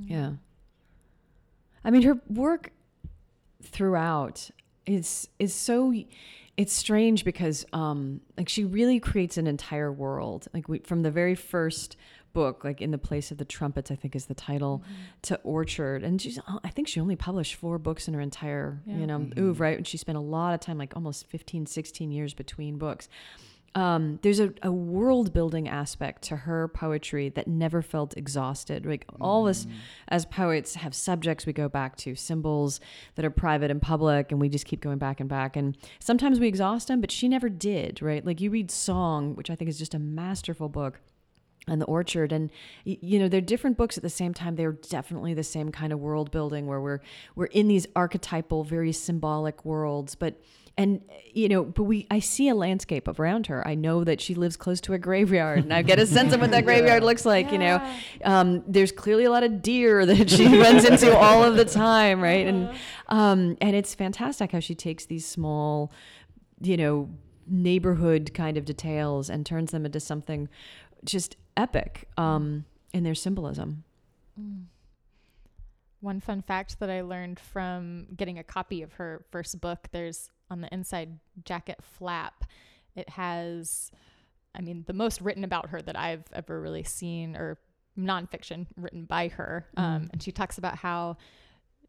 Yeah. 0.07 0.33
I 1.85 1.91
mean, 1.91 2.03
her 2.03 2.21
work 2.29 2.73
throughout 3.63 4.51
is 4.87 5.29
is 5.39 5.55
so 5.55 5.93
it's 6.57 6.73
strange 6.73 7.25
because 7.25 7.67
um 7.73 8.21
like 8.39 8.49
she 8.49 8.65
really 8.65 8.99
creates 9.01 9.37
an 9.37 9.47
entire 9.47 9.93
world. 9.93 10.47
Like 10.55 10.69
we, 10.69 10.79
from 10.81 11.03
the 11.03 11.11
very 11.11 11.35
first 11.35 11.97
book 12.33 12.65
like 12.65 12.83
in 12.83 12.91
the 12.91 12.99
place 12.99 13.31
of 13.31 13.39
the 13.39 13.47
trumpets 13.47 13.91
i 13.91 13.95
think 13.97 14.15
is 14.15 14.27
the 14.27 14.35
title 14.35 14.83
to 15.23 15.37
orchard. 15.43 16.03
And 16.05 16.21
she's 16.21 16.39
oh, 16.49 16.61
i 16.65 16.69
think 16.69 16.87
she 16.87 17.01
only 17.01 17.17
published 17.17 17.55
four 17.55 17.79
books 17.79 18.09
in 18.09 18.15
her 18.15 18.21
entire 18.21 18.83
Yeah. 18.87 18.97
you 18.99 19.07
know 19.07 19.19
Mhm. 19.21 19.39
oeuvre 19.39 19.67
right? 19.69 19.77
And 19.79 19.87
she 19.87 19.97
spent 19.97 20.19
a 20.19 20.21
lot 20.21 20.53
of 20.53 20.61
time 20.61 20.77
like 20.77 20.95
almost 20.95 21.27
15 21.29 21.65
16 21.67 22.11
years 22.11 22.35
between 22.35 22.77
books 22.77 23.09
um, 23.77 24.19
there's 24.23 24.41
a, 24.41 24.55
a 24.63 24.73
world 24.73 25.35
building 25.35 25.69
aspect 25.69 26.23
to 26.23 26.37
her 26.37 26.67
poetry 26.69 27.29
that 27.29 27.47
never 27.47 27.83
felt 27.83 28.17
exhausted. 28.17 28.87
Like 28.87 29.05
all 29.21 29.47
of 29.47 29.51
us 29.51 29.67
as 30.09 30.25
poets 30.25 30.77
have 30.77 30.95
subjects 30.95 31.45
we 31.45 31.53
go 31.53 31.69
back 31.69 31.95
to, 31.99 32.15
symbols 32.15 32.81
that 33.17 33.25
are 33.27 33.31
private 33.31 33.71
and 33.71 33.81
public, 33.81 34.33
and 34.33 34.41
we 34.41 34.49
just 34.49 34.65
keep 34.65 34.81
going 34.81 34.97
back 34.97 35.21
and 35.21 35.29
back. 35.29 35.57
And 35.57 35.77
sometimes 35.99 36.41
we 36.41 36.49
exhaust 36.49 36.89
them, 36.89 37.03
but 37.03 37.11
she 37.11 37.29
never 37.29 37.51
did, 37.51 38.01
right? 38.01 38.25
Like 38.25 38.41
you 38.41 38.49
read 38.49 38.71
Song, 38.71 39.37
which 39.37 39.51
I 39.51 39.55
think 39.55 39.69
is 39.69 39.79
just 39.79 39.95
a 39.95 39.99
masterful 39.99 40.71
book. 40.71 40.99
And 41.69 41.81
the 41.83 41.87
orchard, 41.87 42.31
and 42.31 42.53
you 42.85 43.19
know 43.19 43.29
they're 43.29 43.41
different 43.41 43.77
books 43.77 43.97
at 43.97 44.05
the 44.05 44.09
same 44.09 44.33
time. 44.33 44.55
They're 44.55 44.71
definitely 44.71 45.35
the 45.35 45.43
same 45.43 45.73
kind 45.73 45.93
of 45.93 45.99
world 45.99 46.31
building 46.31 46.69
where 46.69 46.81
we're 46.81 47.01
we're 47.35 47.47
in 47.47 47.67
these 47.67 47.89
archetypal, 47.97 48.63
very 48.63 48.93
symbolic 48.93 49.65
worlds. 49.65 50.15
But 50.15 50.41
and 50.79 51.01
you 51.33 51.49
know, 51.49 51.65
but 51.65 51.85
we 51.85 52.07
I 52.11 52.19
see 52.19 52.49
a 52.49 52.55
landscape 52.55 53.09
around 53.09 53.47
her. 53.47 53.67
I 53.67 53.75
know 53.75 54.05
that 54.05 54.21
she 54.21 54.35
lives 54.35 54.57
close 54.57 54.81
to 54.83 54.93
a 54.93 54.99
graveyard, 54.99 55.61
and 55.61 55.73
I 55.73 55.83
get 55.83 55.99
a 55.99 56.07
sense 56.07 56.33
of 56.35 56.41
what 56.41 56.51
that 56.51 56.65
graveyard 56.65 57.03
looks 57.03 57.25
like. 57.25 57.51
You 57.51 57.59
know, 57.59 57.93
um, 58.25 58.63
there's 58.67 58.93
clearly 58.93 59.25
a 59.25 59.31
lot 59.31 59.43
of 59.43 59.63
deer 59.63 60.05
that 60.07 60.31
she 60.31 60.59
runs 60.59 60.85
into 60.85 61.17
all 61.17 61.43
of 61.43 61.57
the 61.57 61.65
time, 61.65 62.21
right? 62.21 62.47
And 62.47 62.71
um, 63.09 63.57
and 63.61 63.75
it's 63.75 63.95
fantastic 63.95 64.53
how 64.53 64.61
she 64.61 64.75
takes 64.75 65.07
these 65.07 65.27
small, 65.27 65.93
you 66.61 66.77
know, 66.77 67.09
neighborhood 67.47 68.33
kind 68.35 68.57
of 68.57 68.65
details 68.65 69.31
and 69.31 69.47
turns 69.47 69.71
them 69.71 69.87
into 69.87 70.01
something 70.01 70.49
just 71.05 71.37
epic 71.57 72.09
um, 72.19 72.65
in 72.93 73.03
their 73.03 73.15
symbolism. 73.15 73.85
One 76.01 76.21
fun 76.21 76.43
fact 76.43 76.79
that 76.81 76.91
I 76.91 77.01
learned 77.01 77.41
from 77.41 78.09
getting 78.15 78.39
a 78.39 78.45
copy 78.45 78.83
of 78.83 78.95
her 78.95 79.25
first 79.31 79.61
book 79.61 79.89
there's 79.93 80.31
on 80.51 80.61
the 80.61 80.73
inside 80.73 81.19
jacket 81.45 81.79
flap, 81.83 82.45
it 82.95 83.09
has, 83.11 83.91
I 84.55 84.61
mean, 84.61 84.85
the 84.87 84.93
most 84.93 85.21
written 85.21 85.45
about 85.45 85.71
her 85.71 85.83
that 85.83 85.99
I've 85.99 86.25
ever 86.33 86.61
really 86.61 86.85
seen, 86.85 87.37
or 87.37 87.59
nonfiction 87.99 88.67
written 88.77 89.05
by 89.05 89.29
her. 89.29 89.67
Um, 89.77 90.03
Mm. 90.05 90.13
and 90.13 90.23
she 90.23 90.33
talks 90.33 90.59
about 90.59 90.77
how 90.79 91.17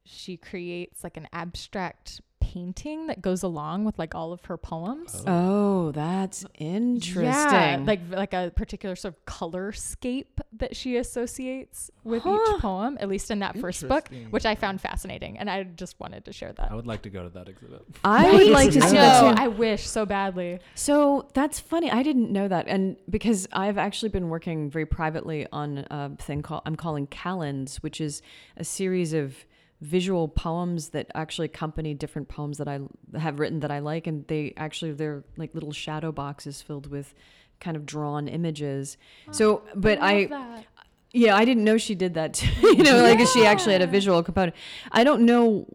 she 0.05 0.37
creates 0.37 1.03
like 1.03 1.17
an 1.17 1.27
abstract 1.33 2.21
painting 2.53 3.07
that 3.07 3.21
goes 3.21 3.43
along 3.43 3.83
with 3.83 3.99
like 3.99 4.15
all 4.15 4.31
of 4.31 4.43
her 4.45 4.57
poems. 4.57 5.23
Oh, 5.27 5.91
that's 5.91 6.45
interesting. 6.57 7.23
Yeah, 7.25 7.83
like 7.85 7.99
like 8.09 8.33
a 8.33 8.51
particular 8.55 8.95
sort 8.95 9.15
of 9.15 9.25
color 9.25 9.71
scape 9.73 10.39
that 10.53 10.75
she 10.75 10.95
associates 10.97 11.91
with 12.05 12.23
Huh. 12.23 12.37
each 12.55 12.61
poem, 12.61 12.97
at 13.01 13.09
least 13.09 13.31
in 13.31 13.39
that 13.39 13.57
first 13.59 13.85
book, 13.87 14.09
which 14.29 14.45
I 14.45 14.55
found 14.55 14.79
fascinating, 14.79 15.37
and 15.37 15.49
I 15.49 15.63
just 15.63 15.99
wanted 15.99 16.23
to 16.25 16.31
share 16.33 16.53
that. 16.53 16.71
I 16.71 16.75
would 16.75 16.87
like 16.87 17.01
to 17.01 17.09
go 17.09 17.23
to 17.23 17.29
that 17.29 17.49
exhibit. 17.49 17.81
I 18.03 18.31
would 18.31 18.47
like 18.47 18.71
to 18.71 18.81
see 18.81 18.95
that 18.95 19.19
too. 19.19 19.41
I 19.43 19.47
wish 19.49 19.85
so 19.87 20.05
badly. 20.05 20.59
So 20.75 21.27
that's 21.33 21.59
funny. 21.59 21.91
I 21.91 22.01
didn't 22.01 22.31
know 22.31 22.47
that, 22.47 22.67
and 22.67 22.95
because 23.09 23.47
I've 23.51 23.77
actually 23.77 24.09
been 24.09 24.29
working 24.29 24.69
very 24.69 24.85
privately 24.85 25.47
on 25.51 25.85
a 25.91 26.15
thing 26.15 26.41
called 26.41 26.61
I'm 26.65 26.77
calling 26.77 27.07
Calends, 27.07 27.77
which 27.83 27.99
is 27.99 28.21
a 28.55 28.63
series 28.63 29.11
of 29.13 29.35
visual 29.81 30.27
poems 30.27 30.89
that 30.89 31.11
actually 31.13 31.45
accompany 31.45 31.93
different 31.93 32.27
poems 32.27 32.57
that 32.57 32.67
I 32.67 32.79
have 33.17 33.39
written 33.39 33.59
that 33.59 33.71
I 33.71 33.79
like, 33.79 34.07
and 34.07 34.27
they 34.27 34.53
actually 34.57 34.91
they're 34.91 35.23
like 35.37 35.53
little 35.53 35.71
shadow 35.71 36.11
boxes 36.11 36.61
filled 36.61 36.87
with 36.87 37.13
kind 37.59 37.77
of 37.77 37.85
drawn 37.85 38.27
images. 38.27 38.97
So, 39.31 39.63
but 39.75 39.99
I, 40.01 40.21
love 40.21 40.29
that. 40.29 40.65
yeah, 41.11 41.35
I 41.35 41.45
didn't 41.45 41.63
know 41.63 41.77
she 41.77 41.95
did 41.95 42.15
that. 42.15 42.35
Too. 42.35 42.47
you 42.61 42.83
know, 42.83 43.01
like 43.03 43.25
she 43.27 43.45
actually 43.45 43.73
had 43.73 43.81
a 43.81 43.87
visual 43.87 44.21
component. 44.23 44.55
I 44.91 45.03
don't 45.03 45.23
know 45.23 45.67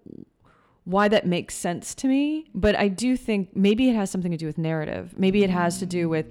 why 0.84 1.06
that 1.08 1.26
makes 1.26 1.54
sense 1.54 1.94
to 1.94 2.08
me, 2.08 2.46
but 2.54 2.74
I 2.76 2.88
do 2.88 3.16
think 3.16 3.56
maybe 3.56 3.88
it 3.88 3.94
has 3.94 4.10
something 4.10 4.32
to 4.32 4.36
do 4.36 4.46
with 4.46 4.58
narrative. 4.58 5.14
Maybe 5.16 5.44
it 5.44 5.50
has 5.50 5.78
to 5.78 5.86
do 5.86 6.08
with 6.08 6.26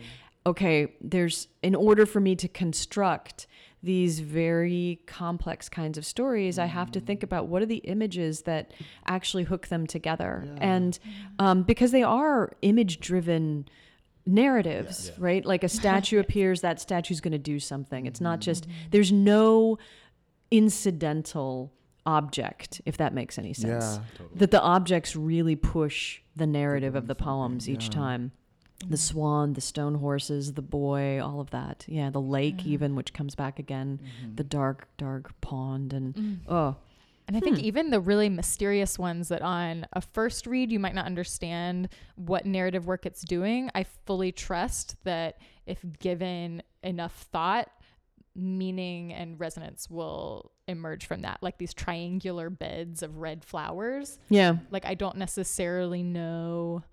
okay, 0.45 0.95
there's 0.99 1.47
in 1.61 1.75
order 1.75 2.05
for 2.05 2.19
me 2.19 2.35
to 2.35 2.47
construct 2.47 3.47
these 3.83 4.19
very 4.19 5.01
complex 5.07 5.67
kinds 5.67 5.97
of 5.97 6.05
stories, 6.05 6.59
I 6.59 6.65
have 6.65 6.91
to 6.91 6.99
think 6.99 7.23
about 7.23 7.47
what 7.47 7.61
are 7.61 7.65
the 7.65 7.77
images 7.77 8.43
that 8.43 8.71
actually 9.07 9.43
hook 9.43 9.67
them 9.67 9.87
together. 9.87 10.47
And 10.57 10.97
um, 11.39 11.63
because 11.63 11.91
they 11.91 12.03
are 12.03 12.53
image 12.61 12.99
driven 12.99 13.67
narratives, 14.25 15.07
Yeah. 15.07 15.15
right? 15.17 15.45
Like 15.45 15.63
a 15.63 15.69
statue 15.81 16.19
appears, 16.19 16.61
that 16.61 16.79
statue's 16.79 17.21
going 17.21 17.31
to 17.31 17.39
do 17.39 17.59
something. 17.59 18.05
It's 18.05 18.21
not 18.21 18.39
just, 18.39 18.67
there's 18.91 19.11
no 19.11 19.79
incidental 20.51 21.73
object, 22.05 22.81
if 22.85 22.97
that 22.97 23.13
makes 23.13 23.37
any 23.37 23.53
sense. 23.53 23.83
Yeah. 23.97 24.03
Totally. 24.17 24.39
That 24.39 24.51
the 24.51 24.61
objects 24.61 25.15
really 25.15 25.55
push 25.55 26.21
the 26.35 26.47
narrative 26.47 26.95
of 26.95 27.07
the 27.07 27.15
poems 27.15 27.69
each 27.69 27.85
yeah. 27.85 27.89
time. 27.91 28.31
The 28.89 28.97
swan, 28.97 29.53
the 29.53 29.61
stone 29.61 29.95
horses, 29.95 30.53
the 30.53 30.61
boy, 30.61 31.21
all 31.21 31.39
of 31.39 31.49
that. 31.51 31.85
Yeah, 31.87 32.09
the 32.09 32.21
lake, 32.21 32.65
even, 32.65 32.95
which 32.95 33.13
comes 33.13 33.35
back 33.35 33.59
again, 33.59 33.99
Mm-hmm. 34.03 34.35
the 34.35 34.43
dark, 34.43 34.87
dark 34.97 35.39
pond, 35.41 35.93
and 35.93 36.15
Mm. 36.15 36.39
oh, 36.47 36.75
And 37.27 37.37
I 37.37 37.39
think 37.39 37.59
Hmm. 37.59 37.63
even 37.65 37.89
the 37.91 38.01
really 38.01 38.27
mysterious 38.27 38.99
ones 38.99 39.29
that 39.29 39.41
on 39.41 39.85
a 39.93 40.01
first 40.01 40.45
read 40.47 40.69
you 40.71 40.79
might 40.79 40.95
not 40.95 41.05
understand 41.05 41.87
what 42.15 42.45
narrative 42.45 42.87
work 42.87 43.05
it's 43.05 43.21
doing, 43.21 43.69
I 43.73 43.83
fully 43.83 44.31
trust 44.33 44.95
that 45.05 45.37
if 45.65 45.85
given 45.99 46.61
enough 46.83 47.13
thought, 47.31 47.69
meaning 48.35 49.13
and 49.13 49.39
resonance 49.39 49.89
will 49.89 50.51
emerge 50.67 51.05
from 51.05 51.21
that. 51.21 51.37
Like 51.41 51.57
these 51.57 51.73
triangular 51.73 52.49
beds 52.49 53.03
of 53.03 53.17
red 53.17 53.43
flowers. 53.45 54.19
yeah, 54.29 54.57
Like 54.71 54.85
I 54.85 54.95
don't 54.95 55.17
necessarily 55.17 56.01
know 56.03 56.83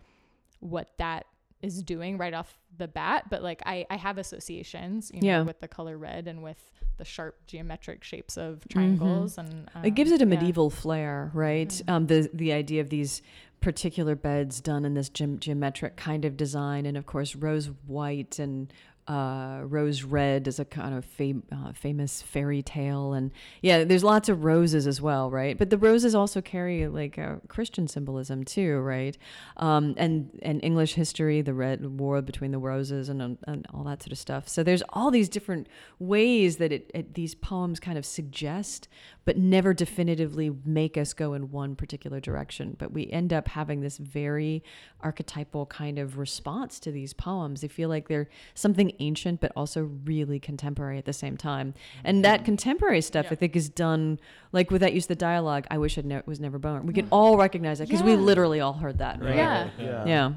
what 0.60 0.90
that 0.98 1.26
is 1.62 1.82
doing 1.82 2.18
right 2.18 2.34
off 2.34 2.56
the 2.76 2.86
bat, 2.88 3.24
but 3.30 3.42
like 3.42 3.62
I, 3.66 3.84
I 3.90 3.96
have 3.96 4.18
associations, 4.18 5.10
you 5.12 5.20
know, 5.20 5.26
Yeah. 5.26 5.42
with 5.42 5.60
the 5.60 5.68
color 5.68 5.98
red 5.98 6.28
and 6.28 6.42
with 6.42 6.58
the 6.98 7.04
sharp 7.04 7.36
geometric 7.46 8.02
shapes 8.04 8.36
of 8.36 8.66
triangles 8.68 9.38
and 9.38 9.68
it 9.84 9.94
gives 9.94 10.10
um, 10.10 10.16
it 10.16 10.22
a 10.22 10.24
yeah. 10.24 10.28
medieval 10.30 10.70
flair, 10.70 11.30
right? 11.34 11.68
Mhm. 11.68 11.88
Um, 11.92 12.06
the 12.06 12.30
the 12.32 12.52
idea 12.52 12.80
of 12.80 12.90
these 12.90 13.22
particular 13.60 14.14
beds 14.14 14.60
done 14.60 14.84
in 14.84 14.94
this 14.94 15.10
geom- 15.10 15.40
geometric 15.40 15.96
kind 15.96 16.24
of 16.24 16.36
design, 16.36 16.86
and 16.86 16.96
of 16.96 17.06
course, 17.06 17.34
rose 17.34 17.66
white 17.86 18.38
and 18.38 18.72
uh, 19.08 19.60
rose 19.62 20.02
red 20.02 20.46
is 20.46 20.58
a 20.58 20.64
kind 20.64 20.94
of 20.94 21.04
fam- 21.04 21.42
uh, 21.50 21.72
famous 21.72 22.20
fairy 22.20 22.62
tale, 22.62 23.14
and 23.14 23.30
yeah, 23.62 23.84
there's 23.84 24.04
lots 24.04 24.28
of 24.28 24.44
roses 24.44 24.86
as 24.86 25.00
well, 25.00 25.30
right? 25.30 25.56
But 25.56 25.70
the 25.70 25.78
roses 25.78 26.14
also 26.14 26.42
carry 26.42 26.86
like 26.88 27.16
a 27.16 27.40
Christian 27.48 27.88
symbolism 27.88 28.44
too, 28.44 28.78
right? 28.80 29.16
Um, 29.56 29.94
and 29.96 30.38
and 30.42 30.62
English 30.62 30.94
history, 30.94 31.40
the 31.40 31.54
red 31.54 31.98
war 31.98 32.20
between 32.20 32.50
the 32.50 32.58
roses 32.58 33.08
and 33.08 33.38
and 33.46 33.66
all 33.72 33.84
that 33.84 34.02
sort 34.02 34.12
of 34.12 34.18
stuff. 34.18 34.46
So 34.48 34.62
there's 34.62 34.82
all 34.90 35.10
these 35.10 35.30
different 35.30 35.68
ways 35.98 36.58
that 36.58 36.70
it, 36.70 36.90
it 36.94 37.14
these 37.14 37.34
poems 37.34 37.80
kind 37.80 37.96
of 37.96 38.04
suggest, 38.04 38.88
but 39.28 39.36
never 39.36 39.74
definitively 39.74 40.50
make 40.64 40.96
us 40.96 41.12
go 41.12 41.34
in 41.34 41.50
one 41.50 41.76
particular 41.76 42.18
direction. 42.18 42.74
But 42.78 42.92
we 42.92 43.10
end 43.10 43.30
up 43.30 43.48
having 43.48 43.82
this 43.82 43.98
very 43.98 44.64
archetypal 45.02 45.66
kind 45.66 45.98
of 45.98 46.16
response 46.16 46.80
to 46.80 46.90
these 46.90 47.12
poems. 47.12 47.60
They 47.60 47.68
feel 47.68 47.90
like 47.90 48.08
they're 48.08 48.30
something 48.54 48.90
ancient, 49.00 49.42
but 49.42 49.52
also 49.54 49.82
really 49.82 50.40
contemporary 50.40 50.96
at 50.96 51.04
the 51.04 51.12
same 51.12 51.36
time. 51.36 51.74
And 52.04 52.24
that 52.24 52.46
contemporary 52.46 53.02
stuff, 53.02 53.26
I 53.30 53.34
think, 53.34 53.54
is 53.54 53.68
done 53.68 54.18
like 54.52 54.70
with 54.70 54.80
that 54.80 54.94
use 54.94 55.04
of 55.04 55.08
the 55.08 55.16
dialogue. 55.16 55.66
I 55.70 55.76
wish 55.76 55.98
I 55.98 56.00
ne- 56.00 56.22
was 56.24 56.40
never 56.40 56.58
born. 56.58 56.86
We 56.86 56.94
can 56.94 57.06
all 57.10 57.36
recognize 57.36 57.80
that 57.80 57.88
because 57.90 58.02
we 58.02 58.16
literally 58.16 58.60
all 58.60 58.72
heard 58.72 58.96
that, 58.96 59.20
right? 59.22 59.36
Yeah. 59.36 59.68
Yeah. 59.78 60.32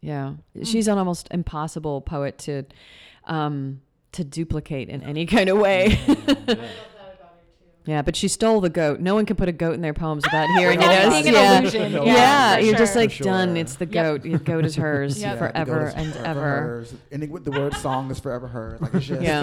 Yeah. 0.00 0.34
Yeah. 0.54 0.62
She's 0.62 0.86
an 0.86 0.98
almost 0.98 1.26
impossible 1.32 2.00
poet 2.00 2.38
to 2.38 2.62
um 3.24 3.80
to 4.14 4.24
duplicate 4.24 4.88
in 4.88 5.02
any 5.02 5.26
kind 5.26 5.48
of 5.48 5.58
way. 5.58 5.98
Yeah, 7.86 8.00
but 8.00 8.16
she 8.16 8.28
stole 8.28 8.62
the 8.62 8.70
goat. 8.70 9.00
No 9.00 9.14
one 9.14 9.26
can 9.26 9.36
put 9.36 9.46
a 9.46 9.52
goat 9.52 9.74
in 9.74 9.82
their 9.82 9.92
poems 9.92 10.24
without 10.24 10.48
hearing 10.56 10.80
it. 10.80 10.88
Without 10.88 11.12
as- 11.12 11.26
yeah. 11.26 11.58
illusion. 11.58 11.92
Yeah, 11.92 12.02
Yeah, 12.04 12.54
for 12.56 12.60
you're 12.62 12.76
just 12.78 12.96
like 12.96 13.12
For 13.12 13.24
done. 13.24 13.58
It's 13.58 13.74
the 13.76 13.84
Yep. 13.84 13.92
goat. 13.92 14.22
The 14.22 14.38
goat 14.38 14.64
is 14.64 14.76
hers 14.76 15.20
Yep. 15.20 15.32
Yeah, 15.32 15.38
forever 15.38 15.88
is 15.88 15.94
and 15.94 16.12
forever 16.14 16.28
ever. 16.40 16.40
hers. 16.62 16.94
Ending 17.12 17.30
with 17.30 17.44
the 17.44 17.50
word 17.50 17.74
song 17.74 18.10
is 18.10 18.18
forever 18.18 18.48
hers. 18.48 18.80
Like 18.80 18.94
it's 18.94 19.04
just, 19.08 19.20
Yeah. 19.20 19.42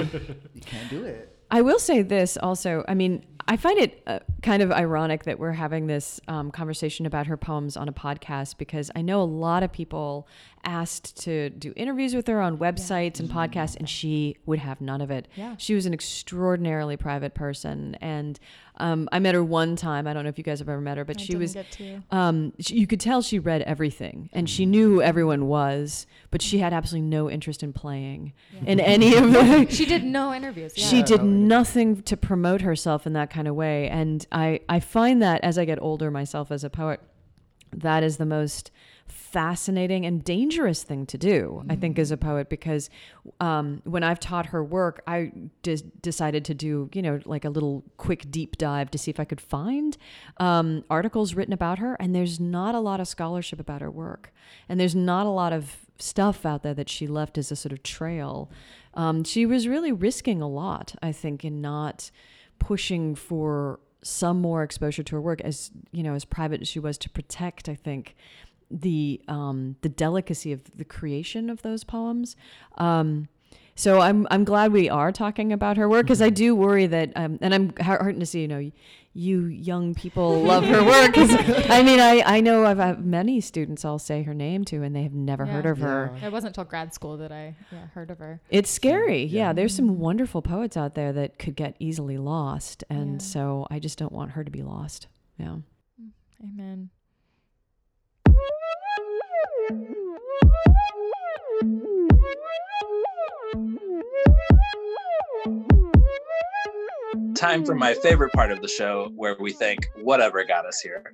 you 0.56 0.62
can't 0.62 0.90
do 0.90 1.04
it. 1.04 1.38
I 1.52 1.62
will 1.62 1.78
say 1.78 2.02
this 2.02 2.36
also. 2.36 2.84
I 2.88 2.96
mean, 2.96 3.24
I 3.48 3.58
find 3.58 3.78
it 3.78 4.02
uh, 4.08 4.20
kind 4.42 4.64
of 4.64 4.72
ironic 4.72 5.26
that 5.26 5.38
we're 5.38 5.52
having 5.52 5.86
this 5.86 6.20
um, 6.28 6.50
conversation 6.50 7.06
about 7.06 7.28
her 7.28 7.38
poems 7.38 7.78
on 7.78 7.88
a 7.90 7.94
podcast 7.94 8.58
because 8.58 8.90
I 8.96 9.04
know 9.04 9.22
a 9.22 9.24
lot 9.26 9.62
of 9.62 9.72
people 9.72 10.28
asked 10.64 11.18
to 11.24 11.50
do 11.50 11.74
interviews 11.76 12.14
with 12.14 12.28
her 12.28 12.42
on 12.42 12.58
websites 12.58 13.20
and 13.20 13.30
podcasts, 13.30 13.76
and 13.76 13.90
she 13.90 14.38
would 14.46 14.60
have 14.60 14.82
none 14.82 15.02
of 15.02 15.10
it. 15.12 15.28
Yeah. 15.36 15.56
She 15.58 15.74
was 15.74 15.86
an 15.86 15.94
extraordinarily 15.94 16.98
private 16.98 17.34
person, 17.34 17.96
and 18.02 18.40
um, 18.78 19.10
I 19.12 19.20
met 19.20 19.36
her 19.36 19.44
one 19.44 19.76
time. 19.76 20.08
I 20.08 20.14
don't 20.14 20.24
know 20.24 20.30
if 20.30 20.38
you 20.38 20.44
guys 20.44 20.60
have 20.60 20.70
ever 20.70 20.82
met 20.82 20.98
her, 20.98 21.06
but 21.06 21.20
I 21.20 21.24
she 21.24 21.36
was 21.36 21.54
get 21.54 21.72
to. 21.74 22.02
um, 22.12 22.54
she, 22.60 22.76
you 22.76 22.88
could 22.88 23.00
tell 23.00 23.22
she 23.22 23.38
read 23.38 23.62
everything 23.64 24.30
and 24.34 24.50
she 24.50 24.66
knew 24.66 24.96
who 24.96 25.02
everyone 25.02 25.48
was, 25.48 26.08
but 26.32 26.42
she 26.42 26.58
had 26.60 26.74
absolutely 26.74 27.08
no 27.08 27.30
interest 27.30 27.62
in 27.64 27.74
playing 27.74 28.34
in 28.66 28.80
any 28.80 29.16
of 29.16 29.32
the. 29.32 29.68
She 29.70 29.86
did 29.86 30.04
no 30.04 30.34
interviews. 30.34 30.74
Yeah. 30.76 30.86
She 30.86 31.04
did 31.04 31.24
nothing 31.24 32.02
to 32.04 32.18
promote 32.18 32.62
herself 32.62 33.06
in 33.06 33.14
that 33.14 33.30
kind 33.30 33.48
of 33.48 33.56
way. 33.56 33.88
And 33.90 34.26
I, 34.32 34.62
I 34.68 34.80
find 34.80 35.22
that 35.22 35.44
as 35.44 35.58
I 35.58 35.66
get 35.66 35.80
older 35.82 36.10
myself 36.10 36.52
as 36.52 36.64
a 36.64 36.70
poet, 36.70 37.00
that 37.74 38.04
is 38.04 38.18
the 38.18 38.26
most 38.26 38.72
fascinating 39.12 40.06
and 40.06 40.24
dangerous 40.24 40.84
thing 40.84 41.06
to 41.06 41.18
do, 41.18 41.64
I 41.70 41.76
think, 41.76 42.00
as 42.00 42.12
a 42.12 42.18
poet, 42.18 42.50
because 42.50 42.90
um, 43.40 43.82
when 43.84 44.04
I've 44.04 44.20
taught 44.20 44.48
her 44.48 44.64
work, 44.64 45.02
I 45.06 45.32
decided 46.02 46.46
to 46.46 46.54
do, 46.54 46.90
you 46.94 47.02
know, 47.02 47.20
like 47.26 47.46
a 47.46 47.50
little 47.50 47.84
quick 47.98 48.32
deep 48.32 48.58
dive 48.58 48.90
to 48.92 48.98
see 48.98 49.12
if 49.12 49.20
I 49.20 49.26
could 49.26 49.42
find 49.42 49.98
um, 50.38 50.84
articles 50.90 51.34
written 51.34 51.54
about 51.54 51.80
her. 51.80 51.96
And 52.00 52.16
there's 52.16 52.40
not 52.40 52.76
a 52.76 52.80
lot 52.80 53.00
of 53.00 53.08
scholarship 53.08 53.60
about 53.60 53.82
her 53.82 53.92
work. 53.92 54.34
And 54.68 54.80
there's 54.80 54.96
not 54.96 55.26
a 55.26 55.30
lot 55.30 55.54
of 55.54 55.78
stuff 56.00 56.46
out 56.46 56.64
there 56.64 56.74
that 56.74 56.90
she 56.90 57.08
left 57.08 57.38
as 57.38 57.52
a 57.52 57.56
sort 57.56 57.74
of 57.74 57.84
trail. 57.84 58.50
Um, 58.94 59.24
she 59.24 59.46
was 59.46 59.68
really 59.68 59.92
risking 59.92 60.42
a 60.42 60.48
lot, 60.48 60.96
I 61.02 61.12
think, 61.12 61.46
in 61.46 61.62
not 61.62 62.12
pushing 62.60 63.16
for 63.16 63.80
some 64.04 64.42
more 64.42 64.64
exposure 64.64 65.04
to 65.04 65.16
her 65.16 65.22
work 65.22 65.42
as 65.42 65.72
you 65.92 66.02
know 66.02 66.16
as 66.16 66.26
private 66.26 66.62
as 66.62 66.68
she 66.68 66.80
was 66.80 66.98
to 66.98 67.10
protect 67.10 67.70
i 67.70 67.76
think 67.76 68.16
the 68.72 69.22
um 69.28 69.76
the 69.82 69.90
delicacy 69.90 70.52
of 70.54 70.62
the 70.76 70.86
creation 70.86 71.50
of 71.50 71.62
those 71.62 71.84
poems 71.84 72.36
um 72.78 73.28
so 73.76 74.00
I'm 74.02 74.28
I'm 74.30 74.44
glad 74.44 74.72
we 74.74 74.90
are 74.90 75.12
talking 75.12 75.52
about 75.54 75.78
her 75.78 75.88
work 75.90 76.06
because 76.06 76.22
I 76.22 76.30
do 76.30 76.54
worry 76.56 76.88
that 76.88 77.14
um, 77.16 77.40
and 77.42 77.54
I'm 77.54 77.74
heartened 77.78 78.20
to 78.20 78.26
see 78.26 78.42
you 78.42 78.48
know 78.48 78.72
you 79.14 79.46
young 79.46 79.96
people 79.96 80.42
love 80.42 80.64
her 80.66 80.84
work. 80.84 81.14
I 81.18 81.82
mean 81.82 82.00
I 82.00 82.22
I 82.26 82.42
know 82.42 82.66
I've 82.66 82.78
had 82.78 83.04
many 83.06 83.40
students 83.42 83.84
I'll 83.86 83.98
say 83.98 84.24
her 84.24 84.34
name 84.34 84.66
to 84.66 84.84
and 84.84 84.94
they 84.96 85.04
have 85.04 85.14
never 85.14 85.46
heard 85.46 85.66
Yeah. 85.66 85.72
of 85.72 85.78
her 85.80 86.18
It 86.22 86.32
wasn't 86.32 86.50
until 86.52 86.66
grad 86.66 86.94
school 86.94 87.18
that 87.18 87.32
I 87.32 87.56
yeah, 87.72 87.88
heard 87.94 88.12
of 88.12 88.20
her. 88.20 88.42
it's 88.50 88.70
scary. 88.70 89.24
Yeah. 89.24 89.48
Yeah. 89.48 89.54
there's 89.54 89.74
some 89.76 90.00
wonderful 90.00 90.42
poets 90.42 90.76
out 90.76 90.94
there 90.96 91.14
that 91.14 91.40
could 91.40 91.56
get 91.56 91.76
easily 91.80 92.18
lost. 92.18 92.84
And 92.90 93.14
Yeah. 93.14 93.18
so 93.28 93.68
I 93.72 93.80
just 93.80 93.98
don't 93.98 94.14
want 94.14 94.32
her 94.32 94.44
to 94.44 94.52
be 94.52 94.64
lost. 94.64 95.08
Yeah. 95.40 95.56
Amen. 96.44 96.90
Time 107.36 107.66
for 107.66 107.74
my 107.74 107.94
favorite 107.96 108.32
part 108.34 108.52
of 108.52 108.62
the 108.62 108.68
show 108.68 109.12
where 109.16 109.36
we 109.40 109.52
thank 109.52 109.90
whatever 110.02 110.44
got 110.44 110.66
us 110.66 110.80
here. 110.80 111.14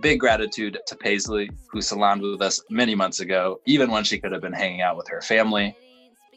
Big 0.00 0.18
gratitude 0.18 0.78
to 0.86 0.96
Paisley, 0.96 1.50
who 1.70 1.80
saloned 1.82 2.22
with 2.22 2.40
us 2.40 2.62
many 2.70 2.94
months 2.94 3.20
ago, 3.20 3.60
even 3.66 3.90
when 3.90 4.02
she 4.02 4.18
could 4.18 4.32
have 4.32 4.40
been 4.40 4.52
hanging 4.52 4.80
out 4.80 4.96
with 4.96 5.06
her 5.08 5.20
family. 5.20 5.76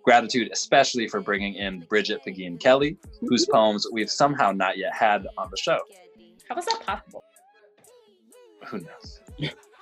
Gratitude 0.03 0.49
especially 0.51 1.07
for 1.07 1.21
bringing 1.21 1.55
in 1.55 1.83
Brigit 1.83 2.19
Pegeen 2.27 2.59
Kelly, 2.59 2.97
whose 3.21 3.45
poems 3.45 3.87
we've 3.91 4.11
somehow 4.11 4.51
not 4.51 4.77
yet 4.77 4.93
had 4.93 5.25
on 5.37 5.49
the 5.49 5.57
show. 5.57 5.79
How 6.49 6.55
was 6.55 6.65
that 6.65 6.85
possible? 6.85 7.23
Who 8.67 8.79
knows? 8.79 9.21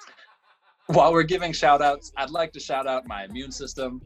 While 0.87 1.13
we're 1.13 1.23
giving 1.23 1.53
shout 1.53 1.81
outs, 1.81 2.11
I'd 2.17 2.29
like 2.29 2.51
to 2.53 2.59
shout 2.59 2.87
out 2.87 3.07
my 3.07 3.23
immune 3.23 3.53
system, 3.53 4.01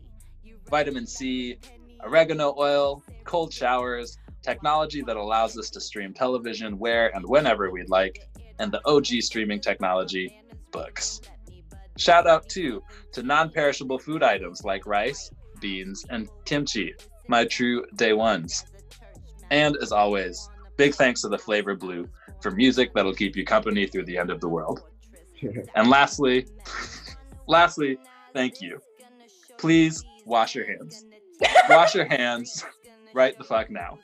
vitamin 0.70 1.08
C, 1.08 1.58
oregano 2.04 2.54
oil, 2.56 3.04
cold 3.24 3.52
showers, 3.52 4.20
technology 4.44 5.02
that 5.02 5.18
allows 5.18 5.58
us 5.58 5.72
to 5.72 5.82
stream 5.82 6.14
television 6.14 6.78
where 6.78 7.14
and 7.16 7.26
whenever 7.28 7.72
we'd 7.72 7.90
like, 7.90 8.30
and 8.60 8.72
the 8.72 8.80
OG 8.88 9.08
streaming 9.22 9.60
technology, 9.60 10.40
books. 10.72 11.22
Shout 11.98 12.28
out 12.28 12.48
too 12.48 12.84
to 13.12 13.24
non 13.24 13.50
perishable 13.50 13.98
food 13.98 14.22
items 14.22 14.64
like 14.64 14.86
rice, 14.86 15.32
beans, 15.60 16.06
and 16.12 16.30
kimchi, 16.46 16.94
my 17.28 17.46
true 17.46 17.86
day 17.96 18.14
ones. 18.14 18.66
And 19.50 19.76
as 19.78 19.92
always, 19.92 20.48
big 20.76 20.94
thanks 20.94 21.22
to 21.22 21.28
the 21.28 21.38
Flavr 21.38 21.80
Blue 21.80 22.08
for 22.40 22.52
music 22.52 22.94
that'll 22.94 23.16
keep 23.16 23.36
you 23.36 23.46
company 23.46 23.88
through 23.88 24.06
the 24.06 24.20
end 24.20 24.30
of 24.30 24.42
the 24.42 24.50
world. 24.50 24.84
And 25.76 25.90
lastly, 25.90 26.48
lastly, 27.48 27.98
thank 28.34 28.62
you. 28.62 28.80
Please 29.58 30.04
wash 30.26 30.56
your 30.56 30.66
hands. 30.66 31.06
Wash 31.70 31.94
your 31.94 32.06
hands 32.06 32.66
right 33.14 33.38
the 33.38 33.44
fuck 33.44 33.70
now. 33.70 34.00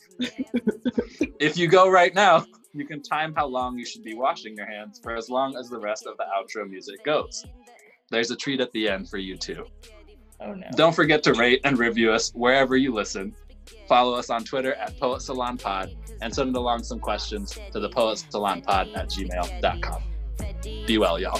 if 1.39 1.57
you 1.57 1.67
go 1.67 1.89
right 1.89 2.13
now, 2.13 2.45
you 2.73 2.85
can 2.85 3.01
time 3.01 3.33
how 3.35 3.47
long 3.47 3.77
you 3.77 3.85
should 3.85 4.03
be 4.03 4.13
washing 4.13 4.55
your 4.55 4.67
hands 4.67 4.99
for 5.01 5.15
as 5.15 5.29
long 5.29 5.55
as 5.57 5.69
the 5.69 5.79
rest 5.79 6.05
of 6.05 6.15
the 6.17 6.25
outro 6.25 6.69
music 6.69 7.03
goes. 7.03 7.43
There's 8.11 8.29
a 8.29 8.35
treat 8.35 8.59
at 8.61 8.71
the 8.71 8.87
end 8.87 9.09
for 9.09 9.17
you 9.17 9.35
too. 9.35 9.65
Oh 10.39 10.53
no. 10.53 10.67
Don't 10.75 10.95
forget 10.95 11.23
to 11.23 11.33
rate 11.33 11.61
and 11.63 11.79
review 11.79 12.11
us 12.11 12.31
wherever 12.35 12.75
you 12.75 12.93
listen. 12.93 13.33
Follow 13.87 14.13
us 14.13 14.29
on 14.29 14.43
Twitter 14.43 14.73
at 14.75 14.99
Poet 14.99 15.21
Salon 15.21 15.57
Pod 15.57 15.95
and 16.21 16.33
send 16.33 16.55
along 16.55 16.83
some 16.83 16.99
questions 16.99 17.57
to 17.71 17.79
the 17.79 17.89
Poet 17.89 18.23
Salon 18.29 18.61
Pod 18.61 18.89
at 18.95 19.09
gmail.com. 19.09 20.03
Be 20.63 20.97
well, 20.97 21.19
y'all. 21.19 21.39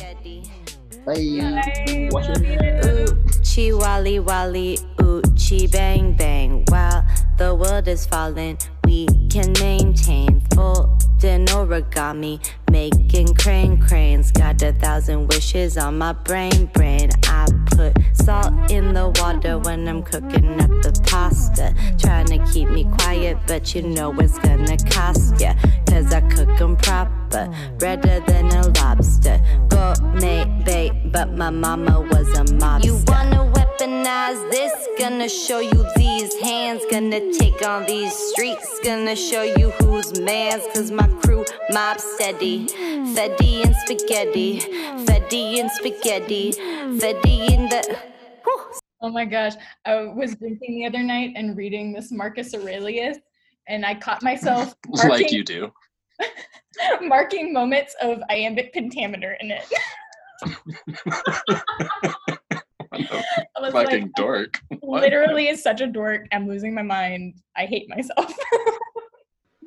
Bye. 1.06 1.16
Bye. 1.16 2.10
Wash 2.12 2.28
your 2.28 2.82
Love 2.82 3.80
wally 3.80 4.20
wally, 4.20 4.78
oochie 4.98 5.72
bang 5.72 6.14
bang. 6.14 6.66
While 6.70 7.06
the 7.38 7.56
world 7.56 7.88
is 7.88 8.06
falling, 8.06 8.58
we 8.86 9.06
can 9.30 9.54
maintain 9.60 10.42
full 10.54 10.98
in 11.24 11.46
origami, 11.46 12.40
making 12.70 13.34
crane 13.36 13.82
cranes. 13.82 14.32
Got 14.32 14.62
a 14.62 14.74
thousand 14.74 15.28
wishes 15.28 15.78
on 15.78 15.98
my 15.98 16.14
brain 16.14 16.66
brain. 16.74 17.10
I 17.24 17.46
put 17.76 17.94
salt 18.14 18.54
in 18.72 18.94
the 18.94 19.10
water 19.20 19.58
when 19.60 19.88
I'm 19.88 20.04
cooking 20.04 20.60
up 20.62 20.70
the 20.82 20.92
pasta. 21.06 21.74
Trying 21.98 22.28
to 22.28 22.40
keep 22.52 22.70
me 22.70 22.86
quiet, 23.00 23.38
but 23.48 23.74
you 23.74 23.82
know 23.82 24.14
it's 24.20 24.38
gonna 24.40 24.78
cost 24.90 25.40
ya. 25.40 25.54
Cause 25.88 26.14
I 26.14 26.22
cook 26.22 26.50
'em 26.62 26.76
proper, 26.78 27.50
redder 27.80 28.20
than 28.28 28.48
a 28.52 28.68
lobster. 28.80 29.40
Gourmet 29.70 30.46
bait, 30.66 30.94
but 31.12 31.36
my 31.36 31.50
mama 31.50 32.02
was 32.02 32.28
a 32.38 32.44
mobster. 32.56 32.86
You 32.86 33.04
wanna 33.08 33.44
weaponize 33.84 34.50
this? 34.50 34.72
Gonna 34.98 35.30
show 35.30 35.60
you 35.60 35.86
these 35.96 36.34
hands. 36.40 36.84
Gonna 36.90 37.34
take 37.34 37.66
on 37.66 37.86
these 37.86 38.14
streets. 38.14 38.80
Gonna 38.84 39.16
show 39.16 39.44
you 39.44 39.72
who's 39.72 40.20
man's. 40.20 40.64
Cause 40.74 40.92
my 40.92 41.08
crew 41.22 41.46
mob 41.72 42.00
steady. 42.00 42.68
Fetty 43.16 43.66
and 43.66 43.76
spaghetti. 43.76 44.60
Fetty 45.06 45.60
and 45.60 45.72
spaghetti. 45.72 46.54
Fetty 46.54 47.50
in 47.52 47.70
the. 47.70 48.00
Oh 49.02 49.10
my 49.10 49.26
gosh. 49.26 49.54
I 49.86 50.06
was 50.06 50.36
drinking 50.36 50.76
the 50.76 50.86
other 50.86 51.04
night 51.04 51.34
and 51.36 51.58
reading 51.58 51.92
this 51.92 52.12
Marcus 52.12 52.54
Aurelius, 52.54 53.18
and 53.68 53.86
I 53.86 53.96
caught 53.96 54.24
myself 54.24 54.76
like 54.88 55.32
you 55.32 55.44
do. 55.44 55.72
marking 57.02 57.52
moments 57.52 57.96
of 58.02 58.20
iambic 58.30 58.74
pentameter 58.74 59.36
in 59.42 59.52
it. 59.52 59.66
I 63.64 63.68
was 63.68 63.74
like, 63.74 63.90
Fucking 63.90 64.12
dork. 64.16 64.60
Literally 64.84 65.48
is 65.48 65.62
such 65.64 65.82
a 65.82 65.88
dork. 65.88 66.28
I'm 66.32 66.48
losing 66.48 66.74
my 66.74 66.82
mind. 66.82 67.36
I 67.56 67.66
hate 67.66 67.90
myself. 67.90 68.34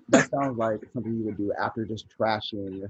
That 0.08 0.30
sounds 0.30 0.56
like 0.56 0.78
something 0.94 1.12
you 1.18 1.24
would 1.24 1.36
do 1.36 1.52
after 1.60 1.84
just 1.84 2.06
trashing 2.16 2.88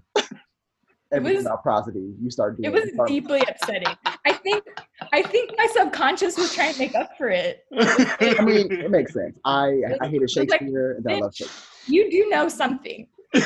everything 1.10 1.36
was- 1.38 1.46
about 1.46 1.62
prosody. 1.62 2.12
You 2.20 2.30
start 2.30 2.58
doing 2.60 2.70
it 2.70 2.74
was 2.78 2.92
start- 2.92 3.08
deeply 3.08 3.42
upsetting. 3.48 3.88
I 4.26 4.34
think 4.34 4.64
I 5.14 5.22
think 5.22 5.52
my 5.56 5.66
subconscious 5.72 6.36
was 6.36 6.54
trying 6.54 6.74
to 6.74 6.78
make 6.78 6.94
up 6.94 7.16
for 7.16 7.30
it. 7.30 7.64
I 7.74 8.42
mean, 8.42 8.70
it 8.70 8.90
makes 8.90 9.14
sense. 9.14 9.38
I 9.46 9.80
I 10.02 10.08
hated 10.08 10.20
was 10.22 10.36
like, 10.36 10.50
Shakespeare 10.50 10.92
and 10.96 11.04
then 11.04 11.14
I 11.14 11.18
love. 11.20 11.34
Shakespeare. 11.34 11.94
You 11.94 12.10
do 12.10 12.28
know 12.28 12.48
something. 12.48 13.08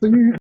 So 0.00 0.06
you 0.06 0.38